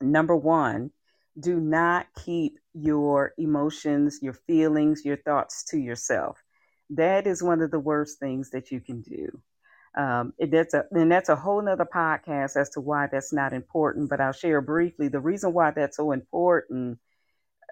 Number 0.00 0.36
one, 0.36 0.90
do 1.38 1.60
not 1.60 2.06
keep 2.24 2.58
your 2.74 3.34
emotions, 3.38 4.18
your 4.22 4.34
feelings, 4.34 5.04
your 5.04 5.16
thoughts 5.16 5.64
to 5.64 5.78
yourself. 5.78 6.42
That 6.90 7.26
is 7.26 7.42
one 7.42 7.62
of 7.62 7.70
the 7.70 7.78
worst 7.78 8.18
things 8.18 8.50
that 8.50 8.70
you 8.70 8.80
can 8.80 9.02
do. 9.02 9.40
Um, 9.96 10.32
that's 10.38 10.74
a 10.74 10.84
and 10.92 11.12
that's 11.12 11.28
a 11.28 11.36
whole 11.36 11.60
nother 11.62 11.86
podcast 11.86 12.56
as 12.56 12.70
to 12.70 12.80
why 12.80 13.08
that's 13.12 13.32
not 13.32 13.52
important. 13.52 14.08
But 14.08 14.20
I'll 14.20 14.32
share 14.32 14.60
briefly 14.62 15.08
the 15.08 15.20
reason 15.20 15.52
why 15.52 15.70
that's 15.70 15.98
so 15.98 16.12
important 16.12 16.98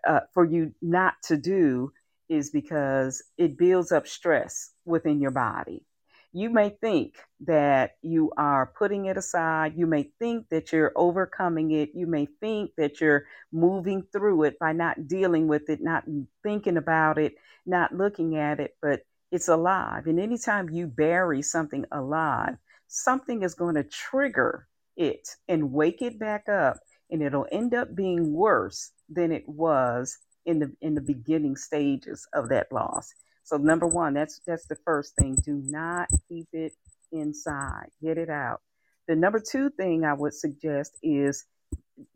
uh, 0.07 0.21
for 0.33 0.45
you 0.45 0.73
not 0.83 1.15
to 1.25 1.37
do 1.37 1.93
is 2.29 2.51
because 2.51 3.23
it 3.39 3.59
builds 3.59 3.93
up 3.93 4.07
stress 4.07 4.73
within 4.85 5.21
your 5.21 5.33
body 5.33 5.85
you 6.33 6.51
may 6.51 6.71
think 6.71 7.17
that 7.41 7.97
you 8.03 8.33
are 8.37 8.73
putting 8.79 9.07
it 9.07 9.17
aside. 9.17 9.75
You 9.77 9.87
may 9.87 10.13
think 10.21 10.49
that 10.51 10.73
you're 10.73 10.93
overcoming 10.95 11.73
it. 11.73 11.91
You 11.95 12.07
may 12.07 12.27
think 12.41 12.73
that 12.77 13.01
you're 13.01 13.25
moving 13.53 14.05
through 14.13 14.45
it 14.45 14.59
by 14.61 14.73
not 14.73 15.09
dealing 15.09 15.49
with 15.49 15.69
it, 15.69 15.81
not 15.83 16.05
thinking 16.45 16.77
about 16.77 17.19
it, 17.19 17.35
not 17.67 17.95
looking 17.95 18.37
at 18.37 18.61
it, 18.61 18.77
but 18.81 19.03
it's 19.33 19.49
alive. 19.49 20.07
And 20.07 20.21
anytime 20.21 20.71
you 20.71 20.87
bury 20.87 21.43
something 21.43 21.85
alive, 21.91 22.57
something 22.87 23.43
is 23.43 23.55
going 23.55 23.75
to 23.75 23.85
trigger 23.85 24.69
it 24.97 25.29
and 25.49 25.73
wake 25.73 26.03
it 26.03 26.19
back 26.19 26.49
up, 26.49 26.79
and 27.11 27.23
it'll 27.23 27.47
end 27.51 27.75
up 27.75 27.95
being 27.97 28.33
worse 28.33 28.93
than 29.11 29.33
it 29.33 29.49
was 29.49 30.17
in 30.47 30.59
the 30.59 30.73
in 30.81 30.95
the 30.95 31.01
beginning 31.01 31.57
stages 31.57 32.27
of 32.33 32.49
that 32.49 32.73
loss. 32.73 33.13
So 33.45 33.57
number 33.57 33.87
one, 33.87 34.15
that's 34.15 34.41
that's 34.47 34.67
the 34.67 34.77
first 34.85 35.15
thing. 35.17 35.37
Do 35.45 35.63
not 35.65 36.09
keep 36.29 36.49
it 36.53 36.73
inside. 37.13 37.89
Get 38.03 38.17
it 38.17 38.31
out. 38.31 38.61
The 39.09 39.17
number 39.17 39.41
two 39.41 39.71
thing 39.71 40.05
I 40.05 40.15
would 40.15 40.35
suggest 40.35 40.97
is 41.03 41.45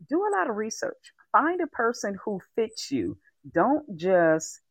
do 0.09 0.21
a 0.21 0.31
lot 0.37 0.49
of 0.49 0.55
research. 0.55 1.13
Find 1.31 1.61
a 1.61 1.67
person 1.67 2.17
who 2.23 2.39
fits 2.55 2.89
you. 2.91 3.17
Don't 3.53 3.97
just 3.97 4.61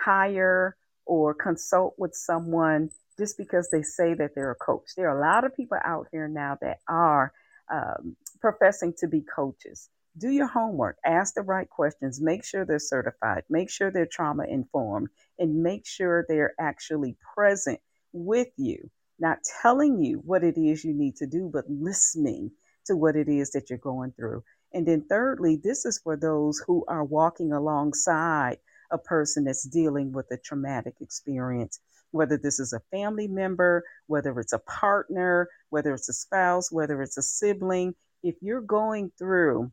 hire 0.00 0.76
or 1.04 1.34
consult 1.34 1.94
with 1.98 2.14
someone 2.14 2.90
just 3.18 3.36
because 3.36 3.68
they 3.70 3.82
say 3.82 4.14
that 4.14 4.34
they're 4.34 4.52
a 4.52 4.54
coach. 4.54 4.94
There 4.96 5.08
are 5.10 5.18
a 5.18 5.20
lot 5.20 5.44
of 5.44 5.54
people 5.54 5.78
out 5.84 6.06
here 6.12 6.28
now 6.28 6.56
that 6.60 6.78
are 6.88 7.32
um, 7.70 8.16
professing 8.40 8.94
to 9.00 9.08
be 9.08 9.20
coaches 9.20 9.90
do 10.18 10.30
your 10.30 10.48
homework, 10.48 10.98
ask 11.04 11.34
the 11.34 11.42
right 11.42 11.68
questions, 11.68 12.20
make 12.20 12.44
sure 12.44 12.64
they're 12.64 12.78
certified, 12.78 13.44
make 13.48 13.70
sure 13.70 13.90
they're 13.90 14.06
trauma 14.06 14.44
informed, 14.44 15.08
and 15.38 15.62
make 15.62 15.86
sure 15.86 16.24
they're 16.28 16.54
actually 16.58 17.16
present 17.34 17.80
with 18.12 18.48
you, 18.56 18.90
not 19.18 19.38
telling 19.62 19.98
you 19.98 20.18
what 20.24 20.44
it 20.44 20.58
is 20.58 20.84
you 20.84 20.94
need 20.94 21.16
to 21.16 21.26
do, 21.26 21.50
but 21.52 21.64
listening 21.68 22.50
to 22.86 22.96
what 22.96 23.16
it 23.16 23.28
is 23.28 23.50
that 23.52 23.70
you're 23.70 23.78
going 23.78 24.12
through. 24.12 24.42
And 24.72 24.86
then, 24.86 25.04
thirdly, 25.08 25.56
this 25.62 25.84
is 25.86 25.98
for 25.98 26.16
those 26.16 26.62
who 26.66 26.84
are 26.88 27.04
walking 27.04 27.52
alongside 27.52 28.58
a 28.90 28.98
person 28.98 29.44
that's 29.44 29.64
dealing 29.64 30.12
with 30.12 30.26
a 30.30 30.36
traumatic 30.38 30.94
experience, 31.00 31.80
whether 32.10 32.36
this 32.36 32.58
is 32.58 32.72
a 32.72 32.82
family 32.90 33.28
member, 33.28 33.84
whether 34.06 34.38
it's 34.40 34.52
a 34.52 34.58
partner, 34.60 35.48
whether 35.70 35.94
it's 35.94 36.08
a 36.08 36.12
spouse, 36.14 36.72
whether 36.72 37.02
it's 37.02 37.18
a 37.18 37.22
sibling. 37.22 37.94
If 38.22 38.36
you're 38.40 38.62
going 38.62 39.12
through 39.18 39.70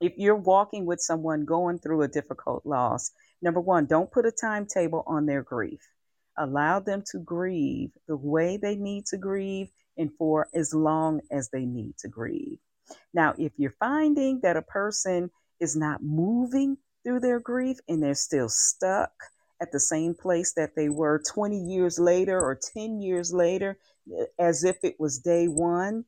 if 0.00 0.12
you're 0.16 0.36
walking 0.36 0.86
with 0.86 1.00
someone 1.00 1.44
going 1.44 1.78
through 1.78 2.02
a 2.02 2.08
difficult 2.08 2.64
loss, 2.64 3.10
number 3.42 3.60
one, 3.60 3.86
don't 3.86 4.10
put 4.10 4.26
a 4.26 4.32
timetable 4.32 5.04
on 5.06 5.26
their 5.26 5.42
grief. 5.42 5.80
Allow 6.36 6.80
them 6.80 7.02
to 7.10 7.18
grieve 7.18 7.90
the 8.06 8.16
way 8.16 8.56
they 8.56 8.76
need 8.76 9.06
to 9.06 9.16
grieve 9.16 9.68
and 9.96 10.10
for 10.16 10.48
as 10.54 10.72
long 10.72 11.20
as 11.32 11.50
they 11.50 11.64
need 11.64 11.96
to 11.98 12.08
grieve. 12.08 12.58
Now, 13.12 13.34
if 13.36 13.52
you're 13.56 13.74
finding 13.80 14.40
that 14.40 14.56
a 14.56 14.62
person 14.62 15.30
is 15.60 15.74
not 15.76 16.02
moving 16.02 16.78
through 17.04 17.20
their 17.20 17.40
grief 17.40 17.78
and 17.88 18.02
they're 18.02 18.14
still 18.14 18.48
stuck 18.48 19.10
at 19.60 19.72
the 19.72 19.80
same 19.80 20.14
place 20.14 20.52
that 20.54 20.76
they 20.76 20.88
were 20.88 21.22
20 21.26 21.58
years 21.58 21.98
later 21.98 22.38
or 22.40 22.58
10 22.74 23.00
years 23.00 23.32
later, 23.32 23.76
eh, 24.16 24.26
as 24.38 24.62
if 24.62 24.76
it 24.84 24.98
was 25.00 25.18
day 25.18 25.48
one, 25.48 26.04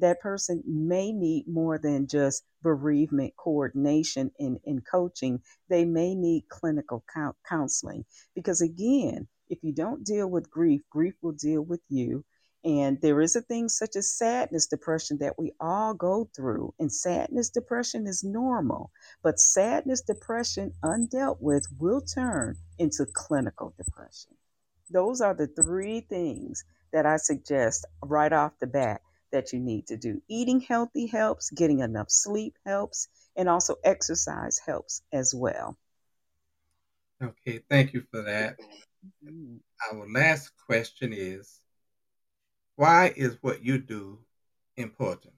that 0.00 0.20
person 0.20 0.62
may 0.66 1.12
need 1.12 1.46
more 1.46 1.78
than 1.78 2.06
just 2.06 2.44
bereavement 2.62 3.34
coordination 3.36 4.30
and, 4.38 4.58
and 4.66 4.84
coaching. 4.86 5.40
They 5.68 5.84
may 5.84 6.14
need 6.14 6.48
clinical 6.48 7.04
counseling 7.48 8.04
because, 8.34 8.60
again, 8.60 9.28
if 9.48 9.58
you 9.62 9.72
don't 9.72 10.04
deal 10.04 10.28
with 10.28 10.50
grief, 10.50 10.82
grief 10.90 11.14
will 11.22 11.32
deal 11.32 11.62
with 11.62 11.80
you. 11.88 12.24
And 12.62 13.00
there 13.00 13.22
is 13.22 13.36
a 13.36 13.40
thing 13.40 13.70
such 13.70 13.96
as 13.96 14.14
sadness, 14.16 14.66
depression 14.66 15.16
that 15.18 15.38
we 15.38 15.52
all 15.60 15.94
go 15.94 16.28
through. 16.36 16.74
And 16.78 16.92
sadness, 16.92 17.48
depression 17.48 18.06
is 18.06 18.22
normal. 18.22 18.90
But 19.22 19.40
sadness, 19.40 20.02
depression, 20.02 20.72
undealt 20.84 21.38
with, 21.40 21.66
will 21.78 22.02
turn 22.02 22.56
into 22.78 23.06
clinical 23.06 23.74
depression. 23.78 24.32
Those 24.90 25.22
are 25.22 25.34
the 25.34 25.46
three 25.46 26.00
things 26.00 26.64
that 26.92 27.06
I 27.06 27.16
suggest 27.16 27.86
right 28.02 28.32
off 28.32 28.52
the 28.60 28.66
bat 28.66 29.00
that 29.32 29.52
you 29.52 29.60
need 29.60 29.86
to 29.88 29.96
do. 29.96 30.20
Eating 30.28 30.60
healthy 30.60 31.06
helps, 31.06 31.50
getting 31.50 31.80
enough 31.80 32.10
sleep 32.10 32.56
helps, 32.64 33.08
and 33.36 33.48
also 33.48 33.76
exercise 33.84 34.58
helps 34.64 35.02
as 35.12 35.34
well. 35.34 35.76
Okay, 37.22 37.60
thank 37.68 37.92
you 37.92 38.02
for 38.10 38.22
that. 38.22 38.58
Mm-hmm. 39.24 39.56
Our 39.92 40.08
last 40.10 40.52
question 40.66 41.12
is 41.12 41.60
why 42.76 43.12
is 43.14 43.36
what 43.42 43.64
you 43.64 43.78
do 43.78 44.18
important? 44.76 45.34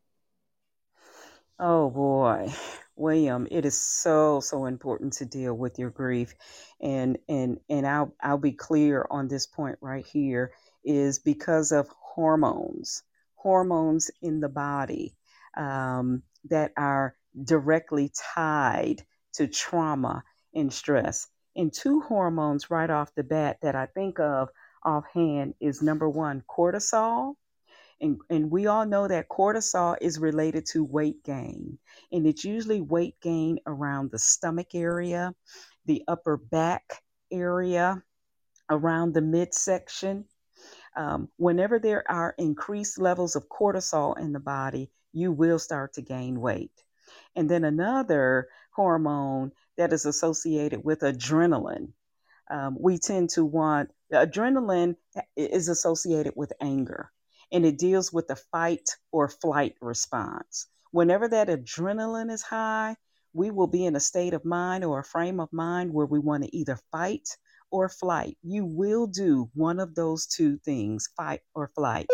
Oh 1.58 1.90
boy. 1.90 2.52
William, 2.94 3.48
it 3.50 3.64
is 3.64 3.80
so 3.80 4.40
so 4.40 4.66
important 4.66 5.14
to 5.14 5.24
deal 5.24 5.54
with 5.54 5.78
your 5.78 5.90
grief, 5.90 6.34
and 6.80 7.18
and 7.28 7.58
and 7.68 7.86
I'll 7.86 8.14
I'll 8.20 8.38
be 8.38 8.52
clear 8.52 9.06
on 9.10 9.28
this 9.28 9.46
point 9.46 9.78
right 9.80 10.06
here 10.06 10.52
is 10.84 11.18
because 11.18 11.72
of 11.72 11.88
hormones, 11.88 13.02
hormones 13.42 14.10
in 14.20 14.40
the 14.40 14.48
body 14.48 15.14
um, 15.56 16.22
that 16.48 16.72
are 16.76 17.16
directly 17.44 18.10
tied 18.34 19.02
to 19.34 19.46
trauma 19.46 20.22
and 20.54 20.72
stress. 20.72 21.28
And 21.56 21.72
two 21.72 22.00
hormones 22.00 22.70
right 22.70 22.90
off 22.90 23.14
the 23.14 23.24
bat 23.24 23.58
that 23.62 23.74
I 23.74 23.86
think 23.86 24.18
of 24.20 24.48
offhand 24.84 25.54
is 25.60 25.82
number 25.82 26.08
one, 26.08 26.42
cortisol 26.48 27.34
and, 28.02 28.20
and 28.28 28.50
we 28.50 28.66
all 28.66 28.84
know 28.84 29.06
that 29.06 29.28
cortisol 29.28 29.96
is 30.00 30.18
related 30.18 30.66
to 30.72 30.84
weight 30.84 31.22
gain. 31.22 31.78
And 32.10 32.26
it's 32.26 32.44
usually 32.44 32.80
weight 32.80 33.14
gain 33.20 33.60
around 33.64 34.10
the 34.10 34.18
stomach 34.18 34.74
area, 34.74 35.32
the 35.86 36.02
upper 36.08 36.36
back 36.36 37.04
area, 37.30 38.02
around 38.68 39.14
the 39.14 39.20
midsection. 39.20 40.24
Um, 40.94 41.28
whenever 41.36 41.78
there 41.78 42.08
are 42.10 42.34
increased 42.38 42.98
levels 42.98 43.36
of 43.36 43.48
cortisol 43.48 44.18
in 44.18 44.32
the 44.32 44.40
body, 44.40 44.90
you 45.12 45.32
will 45.32 45.58
start 45.58 45.94
to 45.94 46.02
gain 46.02 46.40
weight. 46.40 46.72
And 47.34 47.50
then 47.50 47.64
another 47.64 48.48
hormone 48.72 49.52
that 49.76 49.92
is 49.92 50.06
associated 50.06 50.84
with 50.84 51.00
adrenaline. 51.00 51.92
Um, 52.50 52.76
we 52.78 52.98
tend 52.98 53.30
to 53.30 53.44
want 53.44 53.90
adrenaline 54.12 54.96
is 55.36 55.68
associated 55.68 56.34
with 56.36 56.52
anger 56.60 57.10
and 57.50 57.64
it 57.64 57.78
deals 57.78 58.12
with 58.12 58.28
the 58.28 58.36
fight 58.36 58.96
or 59.10 59.28
flight 59.28 59.76
response. 59.80 60.66
Whenever 60.90 61.28
that 61.28 61.48
adrenaline 61.48 62.30
is 62.30 62.42
high, 62.42 62.96
we 63.32 63.50
will 63.50 63.66
be 63.66 63.86
in 63.86 63.96
a 63.96 64.00
state 64.00 64.34
of 64.34 64.44
mind 64.44 64.84
or 64.84 64.98
a 64.98 65.04
frame 65.04 65.40
of 65.40 65.52
mind 65.52 65.92
where 65.92 66.06
we 66.06 66.18
want 66.18 66.44
to 66.44 66.56
either 66.56 66.78
fight 66.90 67.28
or 67.72 67.88
flight. 67.88 68.36
You 68.42 68.64
will 68.64 69.08
do 69.08 69.50
one 69.54 69.80
of 69.80 69.96
those 69.96 70.26
two 70.26 70.58
things, 70.58 71.08
fight 71.16 71.40
or 71.54 71.72
flight. 71.74 72.06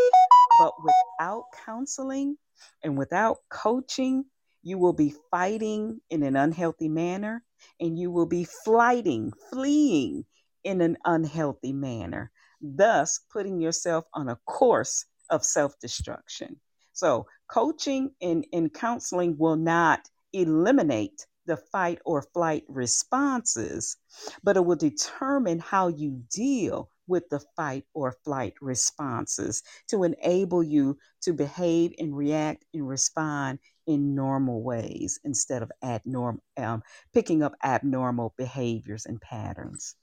But 0.58 0.72
without 0.82 1.44
counseling 1.66 2.38
and 2.82 2.96
without 2.96 3.38
coaching, 3.50 4.24
you 4.62 4.78
will 4.78 4.94
be 4.94 5.14
fighting 5.30 6.00
in 6.10 6.22
an 6.22 6.36
unhealthy 6.36 6.88
manner 6.88 7.44
and 7.80 7.98
you 7.98 8.10
will 8.10 8.26
be 8.26 8.44
flighting, 8.64 9.32
fleeing 9.50 10.24
in 10.64 10.80
an 10.80 10.96
unhealthy 11.04 11.72
manner, 11.72 12.30
thus 12.60 13.20
putting 13.32 13.60
yourself 13.60 14.04
on 14.14 14.28
a 14.28 14.38
course 14.46 15.04
of 15.30 15.44
self 15.44 15.78
destruction. 15.80 16.60
So, 16.92 17.26
coaching 17.48 18.10
and, 18.20 18.46
and 18.52 18.72
counseling 18.72 19.36
will 19.38 19.56
not 19.56 20.08
eliminate 20.32 21.26
the 21.48 21.56
fight 21.56 21.98
or 22.04 22.22
flight 22.22 22.62
responses, 22.68 23.96
but 24.44 24.56
it 24.56 24.64
will 24.64 24.76
determine 24.76 25.58
how 25.58 25.88
you 25.88 26.22
deal 26.30 26.90
with 27.08 27.28
the 27.30 27.40
fight 27.56 27.84
or 27.94 28.12
flight 28.22 28.52
responses 28.60 29.62
to 29.88 30.04
enable 30.04 30.62
you 30.62 30.98
to 31.22 31.32
behave 31.32 31.92
and 31.98 32.14
react 32.14 32.64
and 32.74 32.86
respond 32.86 33.58
in 33.86 34.14
normal 34.14 34.62
ways 34.62 35.18
instead 35.24 35.62
of 35.62 35.72
abnormal, 35.82 36.42
um, 36.58 36.82
picking 37.14 37.42
up 37.42 37.54
abnormal 37.64 38.34
behaviors 38.36 39.06
and 39.06 39.20
patterns. 39.20 39.96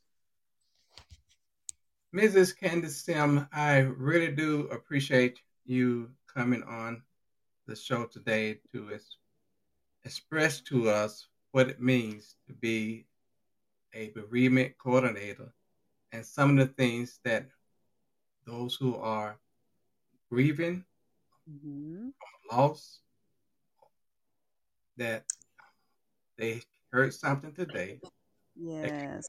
Mrs. 2.13 2.57
Candace 2.57 3.03
Sim, 3.03 3.47
I 3.53 3.79
really 3.79 4.31
do 4.33 4.67
appreciate 4.69 5.39
you 5.65 6.09
coming 6.33 6.63
on 6.63 7.03
the 7.67 7.75
show 7.75 8.05
today 8.05 8.59
to 8.71 8.89
es- 8.93 9.17
express 10.05 10.61
to 10.61 10.89
us 10.89 11.27
what 11.55 11.69
it 11.69 11.81
means 11.81 12.35
to 12.45 12.51
be 12.51 13.05
a 13.93 14.09
bereavement 14.09 14.77
coordinator 14.77 15.53
and 16.11 16.25
some 16.25 16.49
of 16.49 16.57
the 16.57 16.73
things 16.73 17.21
that 17.23 17.45
those 18.45 18.75
who 18.75 18.93
are 18.97 19.39
grieving 20.29 20.83
mm-hmm. 21.49 22.09
loss 22.51 22.99
that 24.97 25.23
they 26.37 26.61
heard 26.91 27.13
something 27.13 27.53
today. 27.53 28.01
Yes. 28.57 29.25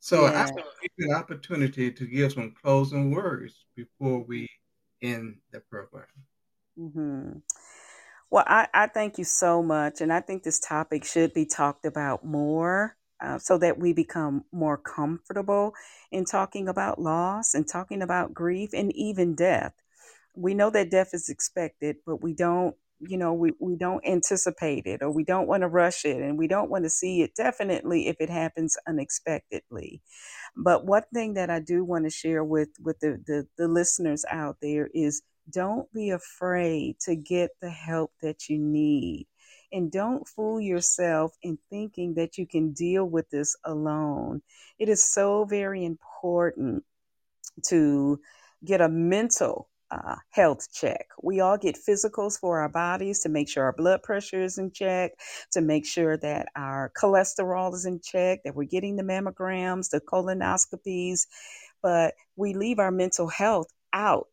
So 0.00 0.26
yeah. 0.26 0.42
I 0.42 0.50
give 0.82 0.90
you 0.98 1.08
an 1.08 1.16
opportunity 1.16 1.90
to 1.90 2.04
give 2.04 2.32
some 2.32 2.54
closing 2.62 3.10
words 3.10 3.64
before 3.74 4.22
we 4.22 4.50
end 5.00 5.38
the 5.50 5.60
program. 5.60 6.04
Mm-hmm. 6.78 7.38
Well, 8.30 8.44
I, 8.46 8.68
I 8.72 8.86
thank 8.86 9.18
you 9.18 9.24
so 9.24 9.62
much. 9.62 10.00
And 10.00 10.12
I 10.12 10.20
think 10.20 10.42
this 10.42 10.60
topic 10.60 11.04
should 11.04 11.34
be 11.34 11.46
talked 11.46 11.84
about 11.84 12.24
more 12.24 12.96
uh, 13.20 13.38
so 13.38 13.58
that 13.58 13.78
we 13.78 13.92
become 13.92 14.44
more 14.52 14.78
comfortable 14.78 15.74
in 16.10 16.24
talking 16.24 16.68
about 16.68 17.00
loss 17.00 17.54
and 17.54 17.66
talking 17.68 18.02
about 18.02 18.32
grief 18.32 18.70
and 18.72 18.94
even 18.94 19.34
death. 19.34 19.74
We 20.36 20.54
know 20.54 20.70
that 20.70 20.90
death 20.90 21.10
is 21.12 21.28
expected, 21.28 21.96
but 22.06 22.22
we 22.22 22.34
don't 22.34 22.76
you 23.02 23.16
know 23.16 23.32
we, 23.32 23.52
we 23.60 23.76
don't 23.76 24.06
anticipate 24.06 24.86
it 24.86 25.02
or 25.02 25.10
we 25.10 25.24
don't 25.24 25.48
want 25.48 25.62
to 25.62 25.68
rush 25.68 26.04
it 26.04 26.18
and 26.22 26.38
we 26.38 26.46
don't 26.46 26.70
want 26.70 26.84
to 26.84 26.90
see 26.90 27.22
it 27.22 27.34
definitely 27.34 28.08
if 28.08 28.16
it 28.20 28.28
happens 28.30 28.76
unexpectedly 28.86 30.02
but 30.56 30.86
one 30.86 31.02
thing 31.12 31.34
that 31.34 31.50
i 31.50 31.60
do 31.60 31.84
want 31.84 32.04
to 32.04 32.10
share 32.10 32.44
with 32.44 32.68
with 32.80 32.98
the, 33.00 33.22
the, 33.26 33.46
the 33.58 33.68
listeners 33.68 34.24
out 34.30 34.56
there 34.62 34.88
is 34.94 35.22
don't 35.50 35.92
be 35.92 36.10
afraid 36.10 36.98
to 37.00 37.14
get 37.16 37.50
the 37.60 37.70
help 37.70 38.12
that 38.22 38.48
you 38.48 38.58
need 38.58 39.26
and 39.72 39.92
don't 39.92 40.26
fool 40.26 40.60
yourself 40.60 41.32
in 41.42 41.58
thinking 41.70 42.14
that 42.14 42.36
you 42.36 42.46
can 42.46 42.72
deal 42.72 43.04
with 43.04 43.28
this 43.30 43.56
alone 43.64 44.42
it 44.78 44.88
is 44.88 45.12
so 45.12 45.44
very 45.44 45.84
important 45.84 46.84
to 47.64 48.20
get 48.64 48.80
a 48.80 48.88
mental 48.88 49.68
uh, 49.90 50.16
health 50.30 50.68
check. 50.72 51.08
We 51.22 51.40
all 51.40 51.58
get 51.58 51.76
physicals 51.76 52.38
for 52.38 52.60
our 52.60 52.68
bodies 52.68 53.20
to 53.20 53.28
make 53.28 53.48
sure 53.48 53.64
our 53.64 53.72
blood 53.72 54.02
pressure 54.02 54.42
is 54.42 54.58
in 54.58 54.70
check, 54.70 55.12
to 55.52 55.60
make 55.60 55.84
sure 55.84 56.16
that 56.18 56.48
our 56.56 56.92
cholesterol 57.00 57.74
is 57.74 57.86
in 57.86 58.00
check, 58.00 58.40
that 58.44 58.54
we're 58.54 58.64
getting 58.64 58.96
the 58.96 59.02
mammograms, 59.02 59.90
the 59.90 60.00
colonoscopies, 60.00 61.26
but 61.82 62.14
we 62.36 62.54
leave 62.54 62.78
our 62.78 62.92
mental 62.92 63.28
health 63.28 63.68
out. 63.92 64.28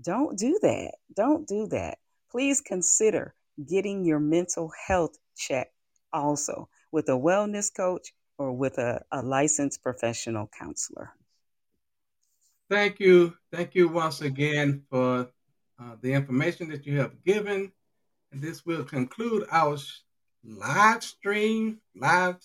Don't 0.00 0.38
do 0.38 0.58
that. 0.62 0.94
Don't 1.14 1.46
do 1.46 1.66
that. 1.68 1.98
Please 2.30 2.60
consider 2.60 3.34
getting 3.68 4.04
your 4.04 4.20
mental 4.20 4.72
health 4.86 5.16
check 5.36 5.72
also 6.12 6.68
with 6.92 7.08
a 7.08 7.12
wellness 7.12 7.74
coach 7.74 8.12
or 8.38 8.52
with 8.52 8.78
a, 8.78 9.02
a 9.12 9.22
licensed 9.22 9.82
professional 9.82 10.48
counselor. 10.58 11.12
Thank 12.70 13.00
you. 13.00 13.34
Thank 13.52 13.74
you 13.74 13.88
once 13.88 14.20
again 14.20 14.82
for 14.88 15.28
uh, 15.78 15.96
the 16.00 16.12
information 16.12 16.68
that 16.70 16.86
you 16.86 16.98
have 17.00 17.22
given. 17.24 17.72
And 18.32 18.40
this 18.40 18.64
will 18.64 18.84
conclude 18.84 19.46
our 19.50 19.76
live 20.44 21.02
stream, 21.02 21.80
live 21.96 22.36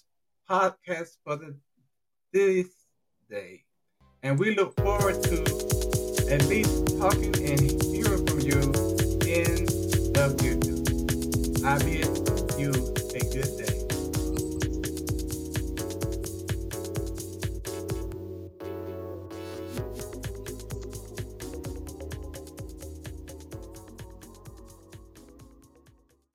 podcast 0.50 1.18
for 1.24 1.36
the, 1.36 1.56
this 2.34 2.68
day. 3.30 3.64
And 4.24 4.40
we 4.40 4.56
look 4.56 4.76
forward 4.80 5.22
to 5.24 5.75
at 6.30 6.46
least 6.48 6.98
talking 7.00 7.36
and 7.36 7.60
hearing 7.84 8.26
from 8.26 8.40
you 8.40 8.60
in 9.26 9.66
the 10.14 10.36
future. 10.40 11.66
I 11.68 11.78
bid 11.80 12.35